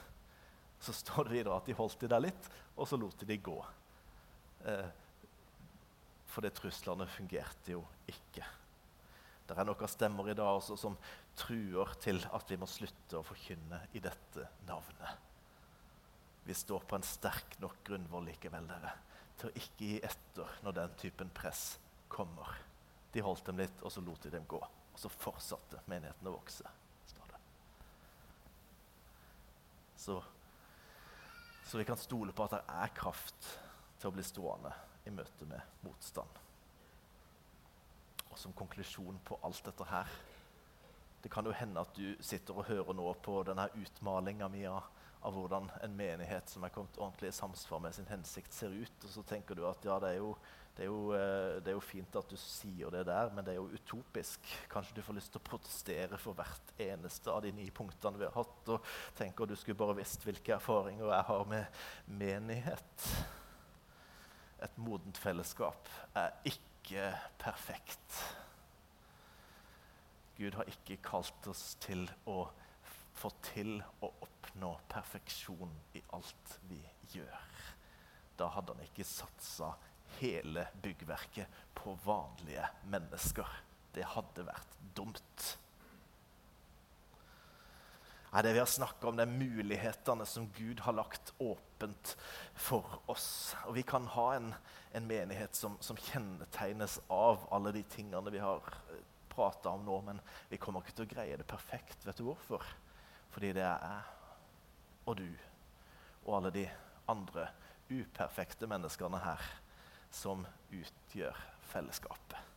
Så 0.81 0.95
står 0.97 1.29
det 1.29 1.37
videre 1.37 1.59
at 1.61 1.69
de 1.69 1.77
holdt 1.77 2.01
de 2.01 2.09
der 2.09 2.25
litt, 2.25 2.49
og 2.75 2.89
så 2.89 2.97
lot 2.97 3.19
de 3.21 3.29
de 3.29 3.37
gå. 3.37 3.59
Eh, 4.65 4.89
fordi 6.33 6.49
truslene 6.55 7.05
fungerte 7.09 7.75
jo 7.75 7.83
ikke. 8.09 8.45
Det 9.43 9.55
er 9.59 9.67
noen 9.67 9.91
stemmer 9.91 10.31
i 10.31 10.35
dag 10.37 10.55
også 10.57 10.77
som 10.79 10.95
truer 11.37 11.91
til 12.01 12.21
at 12.33 12.49
vi 12.49 12.57
må 12.57 12.67
slutte 12.69 13.19
å 13.19 13.25
forkynne 13.27 13.83
i 13.93 14.01
dette 14.01 14.47
navnet. 14.67 15.29
Vi 16.43 16.55
står 16.57 16.85
på 16.87 16.97
en 16.97 17.05
sterk 17.05 17.57
nok 17.61 17.83
grunnvoll 17.87 18.25
likevel, 18.31 18.65
dere, 18.67 18.93
til 19.39 19.49
å 19.49 19.57
ikke 19.59 19.89
gi 19.89 19.97
etter 20.03 20.55
når 20.65 20.77
den 20.79 20.95
typen 20.99 21.31
press 21.35 21.63
kommer. 22.11 22.49
De 23.13 23.23
holdt 23.23 23.45
dem 23.47 23.61
litt, 23.61 23.83
og 23.83 23.93
så 23.93 24.01
lot 24.03 24.25
de 24.25 24.31
dem 24.33 24.47
gå. 24.49 24.59
Og 24.93 24.99
så 24.99 25.11
fortsatte 25.11 25.83
menigheten 25.91 26.29
å 26.29 26.33
vokse. 26.35 26.65
står 27.07 27.29
det. 27.29 27.41
Så, 30.03 30.17
så 31.69 31.79
vi 31.79 31.85
kan 31.87 31.99
stole 31.99 32.33
på 32.33 32.47
at 32.47 32.57
det 32.57 32.63
er 32.73 32.97
kraft 32.97 33.53
til 33.99 34.09
å 34.09 34.15
bli 34.17 34.25
stående 34.25 34.73
i 35.05 35.13
møte 35.13 35.47
med 35.49 35.83
motstand. 35.83 36.41
Og 38.33 38.39
som 38.39 38.55
konklusjon 38.57 39.19
på 39.25 39.37
alt 39.45 39.65
dette 39.65 39.85
her 39.91 40.09
Det 41.23 41.29
kan 41.31 41.45
jo 41.45 41.53
hende 41.55 41.79
at 41.79 41.93
du 41.95 42.17
sitter 42.19 42.57
og 42.57 42.65
hører 42.67 42.95
nå 42.97 43.05
på 43.23 43.37
denne 43.47 43.69
utmalinga 43.79 44.49
mi 44.51 44.65
av, 44.67 44.89
av, 45.21 45.31
hvordan 45.31 45.69
en 45.85 45.93
menighet 45.95 46.49
som 46.51 46.65
er 46.65 46.73
kommet 46.75 46.97
ordentlig 46.99 47.29
i 47.29 47.35
samsvar 47.37 47.79
med 47.79 47.95
sin 47.95 48.09
hensikt, 48.09 48.51
ser 48.51 48.75
ut. 48.75 49.05
Og 49.05 49.13
så 49.13 49.23
tenker 49.29 49.55
du 49.55 49.61
at 49.69 49.85
ja, 49.87 49.95
det 50.03 50.09
er, 50.09 50.17
jo, 50.17 50.33
det, 50.75 50.83
er 50.83 50.89
jo, 50.89 50.97
eh, 51.15 51.61
det 51.63 51.71
er 51.71 51.77
jo 51.77 51.85
fint 51.85 52.17
at 52.19 52.27
du 52.27 52.35
sier 52.35 52.91
det 52.91 53.05
der, 53.07 53.31
men 53.31 53.47
det 53.47 53.53
er 53.53 53.61
jo 53.61 53.69
utopisk. 53.71 54.51
Kanskje 54.73 54.97
du 54.97 55.01
får 55.05 55.17
lyst 55.21 55.31
til 55.31 55.39
å 55.39 55.47
protestere 55.47 56.19
for 56.19 56.35
hvert 56.35 56.75
eneste 56.89 57.31
av 57.31 57.39
de 57.47 57.53
ni 57.55 57.69
punktene 57.71 58.19
vi 58.19 58.27
har 58.27 58.35
hatt. 58.35 58.73
Og 58.75 58.91
tenker 59.15 59.47
du 59.47 59.55
skulle 59.55 59.79
bare 59.79 59.95
visst 60.01 60.27
hvilke 60.27 60.57
erfaringer 60.57 61.07
jeg 61.07 61.29
har 61.31 61.47
med 61.53 61.87
menighet 62.19 63.07
et 64.63 64.77
modent 64.81 65.17
fellesskap 65.19 65.89
er 66.19 66.33
ikke 66.47 67.09
perfekt. 67.41 68.19
Gud 70.37 70.55
har 70.57 70.69
ikke 70.69 71.01
kalt 71.05 71.47
oss 71.51 71.75
til 71.83 72.07
å 72.29 72.45
få 73.13 73.29
til 73.45 73.75
å 74.01 74.09
oppnå 74.25 74.71
perfeksjon 74.91 75.73
i 75.97 76.01
alt 76.17 76.55
vi 76.69 76.79
gjør. 77.13 77.49
Da 78.39 78.49
hadde 78.55 78.73
han 78.73 78.87
ikke 78.87 79.05
satsa 79.05 79.75
hele 80.17 80.65
byggverket 80.81 81.61
på 81.77 81.93
vanlige 82.05 82.65
mennesker. 82.89 83.49
Det 83.93 84.05
hadde 84.15 84.47
vært 84.47 84.79
dumt. 84.97 85.45
Nei, 88.33 88.41
det 88.41 88.53
vi 88.53 88.59
har 88.59 88.65
snakka 88.65 89.07
om, 89.07 89.17
det 89.17 89.27
er 89.27 89.33
mulighetene 89.37 90.25
som 90.25 90.47
Gud 90.57 90.79
har 90.81 90.95
lagt 90.97 91.33
åpent 91.37 92.15
for 92.57 92.95
oss. 93.05 93.53
Og 93.67 93.75
vi 93.77 93.83
kan 93.85 94.07
ha 94.09 94.23
en, 94.33 94.47
en 94.97 95.05
menighet 95.05 95.53
som, 95.53 95.75
som, 95.85 95.99
kjennetegnes 96.09 96.97
av 97.13 97.43
alle 97.53 97.75
de 97.75 97.83
tingene 97.93 98.33
vi 98.33 98.41
har 98.41 98.65
eh, 98.89 99.03
prata 99.29 99.69
om 99.69 99.85
nå, 99.85 99.99
men 100.07 100.21
vi 100.49 100.57
kommer 100.57 100.81
ikke 100.81 100.95
til 100.97 101.05
å 101.05 101.11
greie 101.13 101.37
det 101.37 101.45
perfekt. 101.45 102.07
Vet 102.07 102.17
du 102.17 102.25
hvorfor? 102.25 102.65
Fordi 103.35 103.51
det 103.53 103.67
er 103.67 103.85
jeg 103.85 104.01
og 105.03 105.19
du 105.19 105.29
og 106.23 106.37
alle 106.39 106.53
de 106.55 106.65
andre 107.11 107.45
uperfekte 107.91 108.65
menneskene 108.71 109.19
her 109.21 109.45
som 110.09 110.41
utgjør 110.71 111.37
fellesskapet. 111.69 112.49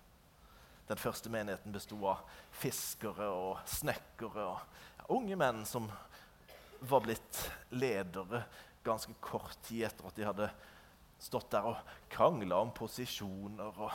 Den 0.86 1.00
første 1.02 1.30
menigheten 1.34 1.74
besto 1.74 1.98
av 2.06 2.22
fiskere 2.54 3.26
og 3.28 3.58
snekkere. 3.66 4.44
og 4.46 4.95
unge 5.12 5.36
menn 5.38 5.64
som 5.68 5.88
var 6.80 7.02
blitt 7.04 7.40
ledere 7.74 8.44
ganske 8.86 9.14
kort 9.20 9.58
tid 9.66 9.86
etter 9.88 10.08
at 10.08 10.18
de 10.18 10.26
hadde 10.26 10.50
stått 11.18 11.50
der 11.54 11.70
og 11.72 11.96
krangla 12.12 12.60
om 12.62 12.72
posisjoner. 12.76 13.80
og 13.80 13.92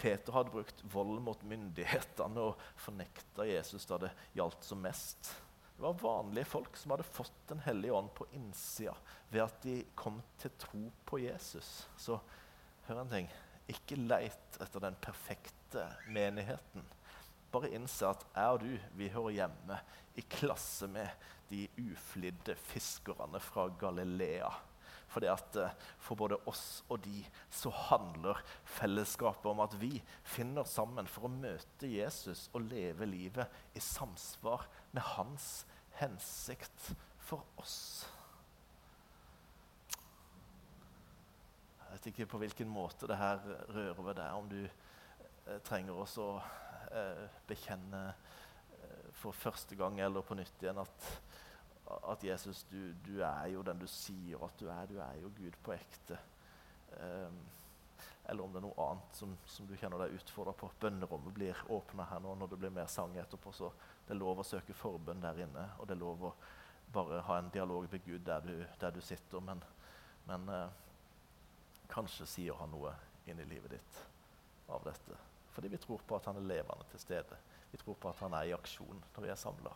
Peter 0.00 0.34
hadde 0.34 0.52
brukt 0.52 0.82
vold 0.92 1.20
mot 1.24 1.42
myndighetene 1.46 2.50
og 2.50 2.60
fornekta 2.80 3.46
Jesus 3.48 3.86
da 3.88 4.00
det 4.02 4.12
gjaldt 4.36 4.66
som 4.66 4.82
mest. 4.84 5.30
Det 5.74 5.82
var 5.82 5.98
vanlige 6.02 6.46
folk 6.46 6.76
som 6.78 6.92
hadde 6.94 7.06
fått 7.08 7.32
Den 7.48 7.62
hellige 7.64 7.92
ånd 7.92 8.12
på 8.14 8.26
innsida 8.32 8.94
ved 9.30 9.42
at 9.42 9.56
de 9.62 9.80
kom 9.98 10.20
til 10.38 10.52
tro 10.58 10.84
på 11.04 11.18
Jesus. 11.18 11.88
Så 11.96 12.18
hør 12.86 13.00
en 13.02 13.10
ting. 13.10 13.30
Ikke 13.68 13.98
leit 13.98 14.58
etter 14.60 14.82
den 14.84 14.96
perfekte 15.02 15.86
menigheten. 16.06 16.84
Bare 17.54 17.70
innse 17.70 18.08
at 18.10 18.24
jeg 18.34 18.56
og 18.56 18.62
du 18.64 18.98
vi 18.98 19.10
hører 19.14 19.38
hjemme 19.38 19.80
i 20.18 20.24
klasse 20.26 20.88
med 20.90 21.10
de 21.50 21.66
uflidde 21.78 22.56
fiskerne 22.58 23.40
fra 23.42 23.68
Galilea. 23.78 24.50
Fordi 25.14 25.28
at 25.30 25.56
eh, 25.60 25.74
For 26.02 26.18
både 26.18 26.40
oss 26.50 26.82
og 26.88 27.04
de 27.04 27.22
så 27.52 27.70
handler 27.70 28.40
fellesskapet 28.76 29.46
om 29.50 29.62
at 29.62 29.76
vi 29.78 29.92
finner 30.26 30.66
sammen 30.68 31.06
for 31.10 31.28
å 31.28 31.32
møte 31.32 31.90
Jesus 31.90 32.48
og 32.52 32.66
leve 32.72 33.06
livet 33.06 33.62
i 33.74 33.82
samsvar 33.82 34.66
med 34.92 35.06
hans 35.14 35.64
hensikt 36.00 36.90
for 37.22 37.46
oss. 37.62 37.78
Jeg 41.78 41.92
vet 41.92 42.08
ikke 42.10 42.32
på 42.32 42.40
hvilken 42.42 42.70
måte 42.74 43.06
det 43.06 43.20
her 43.20 43.38
rører 43.70 44.02
ved 44.02 44.18
deg, 44.18 44.34
om 44.34 44.48
du 44.50 44.64
trenger 45.64 45.98
oss 46.04 46.16
å 46.22 46.28
eh, 46.94 47.24
bekjenne 47.48 48.02
eh, 48.08 49.08
for 49.20 49.36
første 49.36 49.76
gang 49.76 49.98
eller 50.00 50.24
på 50.24 50.36
nytt 50.38 50.62
igjen 50.62 50.80
at, 50.80 51.08
at 52.12 52.24
Jesus, 52.24 52.64
du, 52.70 52.94
du, 53.04 53.18
er 53.22 53.50
jo 53.52 53.64
den 53.66 53.82
du 53.82 53.86
sier 53.90 54.40
at 54.44 54.56
du 54.60 54.70
er. 54.72 54.88
Du 54.88 54.96
er 55.02 55.18
jo 55.20 55.32
Gud 55.36 55.58
på 55.64 55.74
ekte. 55.76 56.18
Um, 56.94 57.42
eller 58.24 58.44
om 58.44 58.52
det 58.52 58.60
er 58.60 58.64
noe 58.64 58.86
annet 58.86 59.18
som, 59.18 59.34
som 59.50 59.66
du 59.68 59.74
kjenner 59.76 60.00
deg 60.00 60.14
utfordra 60.16 60.54
på. 60.56 60.70
Bønnerommet 60.80 61.34
blir 61.36 61.60
åpna 61.74 62.06
her 62.08 62.22
nå 62.24 62.32
når 62.40 62.54
det 62.54 62.60
blir 62.62 62.72
mer 62.72 62.88
sang 62.88 63.12
etterpå. 63.20 63.52
Så 63.52 63.68
det 64.06 64.14
er 64.14 64.20
lov 64.20 64.40
å 64.40 64.46
søke 64.48 64.76
forbønn 64.76 65.20
der 65.24 65.42
inne, 65.44 65.66
og 65.76 65.88
det 65.88 65.96
er 65.96 66.00
lov 66.00 66.30
å 66.30 66.32
bare 66.94 67.20
ha 67.26 67.38
en 67.40 67.52
dialog 67.52 67.88
med 67.92 68.04
Gud 68.06 68.24
der 68.24 68.40
du, 68.44 68.56
der 68.80 68.96
du 68.96 69.02
sitter. 69.04 69.44
Men, 69.44 69.60
men 70.30 70.48
eh, 70.48 70.66
kanskje 71.92 72.28
sier 72.30 72.56
han 72.62 72.72
noe 72.72 72.94
inn 73.28 73.44
i 73.44 73.48
livet 73.50 73.76
ditt 73.76 74.02
av 74.72 74.84
dette. 74.88 75.20
Fordi 75.54 75.70
vi 75.70 75.80
tror 75.80 76.02
på 76.06 76.18
at 76.18 76.26
han 76.30 76.40
er 76.40 76.48
levende 76.50 76.86
til 76.90 77.02
stede. 77.02 77.38
Vi 77.70 77.78
tror 77.78 77.98
på 78.00 78.10
at 78.10 78.22
han 78.24 78.34
er 78.34 78.50
i 78.50 78.56
aksjon 78.56 79.02
når 79.14 79.24
vi 79.24 79.30
er 79.32 79.38
samla. 79.38 79.72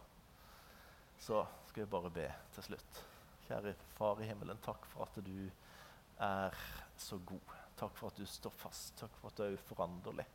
Så 1.18 1.44
skal 1.70 1.84
vi 1.84 1.90
bare 1.90 2.10
be 2.14 2.26
til 2.54 2.70
slutt. 2.70 3.02
Kjære 3.48 3.74
Far 3.96 4.20
i 4.22 4.28
himmelen, 4.28 4.58
takk 4.62 4.84
for 4.90 5.06
at 5.06 5.18
du 5.24 5.48
er 6.22 6.54
så 6.98 7.18
god. 7.26 7.54
Takk 7.78 7.94
for 7.96 8.10
at 8.10 8.18
du 8.18 8.26
står 8.26 8.54
fast. 8.58 8.96
Takk 8.98 9.14
for 9.20 9.30
at 9.30 9.38
du 9.38 9.44
er 9.46 9.54
uforanderlig. 9.58 10.26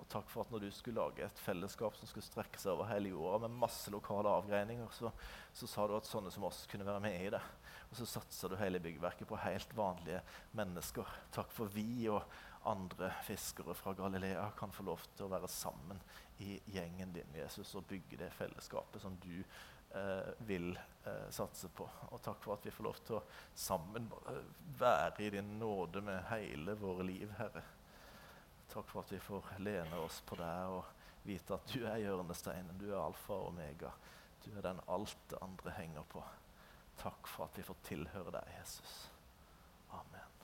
Og 0.00 0.08
takk 0.08 0.28
for 0.32 0.44
at 0.44 0.52
når 0.52 0.64
du 0.64 0.70
skulle 0.72 1.00
lage 1.00 1.24
et 1.26 1.42
fellesskap 1.44 1.96
som 1.96 2.08
skulle 2.08 2.24
strekke 2.24 2.60
seg 2.60 2.72
over 2.72 2.88
hele 2.88 3.12
jorda 3.12 3.42
med 3.44 3.58
masse 3.60 3.92
lokale 3.92 4.32
avgreininger, 4.40 4.88
så, 4.96 5.12
så 5.52 5.68
sa 5.68 5.84
du 5.86 5.96
at 5.98 6.08
sånne 6.08 6.32
som 6.32 6.46
oss 6.48 6.62
kunne 6.70 6.88
være 6.88 7.02
med 7.04 7.16
i 7.20 7.32
det. 7.34 7.42
Og 7.90 7.98
så 7.98 8.06
satsa 8.08 8.48
du 8.48 8.56
hele 8.60 8.80
byggverket 8.80 9.28
på 9.28 9.40
helt 9.42 9.74
vanlige 9.76 10.22
mennesker. 10.56 11.08
Takk 11.34 11.52
for 11.52 11.72
vi 11.74 12.06
og 12.12 12.22
andre 12.68 13.12
fiskere 13.24 13.74
fra 13.74 13.92
Galilea 13.92 14.50
kan 14.58 14.72
få 14.72 14.84
lov 14.84 15.02
til 15.16 15.26
å 15.26 15.32
være 15.32 15.48
sammen 15.48 16.00
i 16.44 16.58
gjengen 16.72 17.12
din, 17.12 17.34
Jesus, 17.36 17.74
og 17.74 17.86
bygge 17.88 18.18
det 18.20 18.30
fellesskapet 18.36 19.02
som 19.02 19.16
du 19.22 19.34
eh, 19.40 20.30
vil 20.48 20.72
eh, 20.76 21.26
satse 21.32 21.68
på. 21.68 21.88
Og 22.10 22.22
takk 22.24 22.40
for 22.44 22.56
at 22.56 22.66
vi 22.66 22.72
får 22.74 22.88
lov 22.88 23.02
til 23.04 23.18
å 23.18 23.24
sammen 23.54 24.08
være 24.78 25.26
i 25.26 25.30
din 25.36 25.58
nåde 25.60 26.04
med 26.04 26.24
hele 26.30 26.76
våre 26.80 27.06
liv, 27.08 27.32
Herre. 27.38 27.64
Takk 28.70 28.88
for 28.88 29.02
at 29.02 29.12
vi 29.12 29.20
får 29.20 29.54
lene 29.58 30.00
oss 30.04 30.20
på 30.26 30.38
deg 30.38 30.76
og 30.76 31.24
vite 31.26 31.56
at 31.56 31.72
du 31.72 31.84
er 31.84 32.00
hjørnesteinen, 32.04 32.78
du 32.78 32.90
er 32.92 33.00
alfa 33.00 33.36
og 33.36 33.50
omega. 33.50 33.90
Du 34.44 34.52
er 34.54 34.64
den 34.64 34.80
alt 34.88 35.16
det 35.28 35.40
andre 35.42 35.74
henger 35.76 36.06
på. 36.08 36.22
Takk 37.00 37.28
for 37.28 37.48
at 37.48 37.58
vi 37.58 37.64
får 37.66 37.80
tilhøre 37.88 38.32
deg, 38.36 38.52
Jesus. 38.60 39.09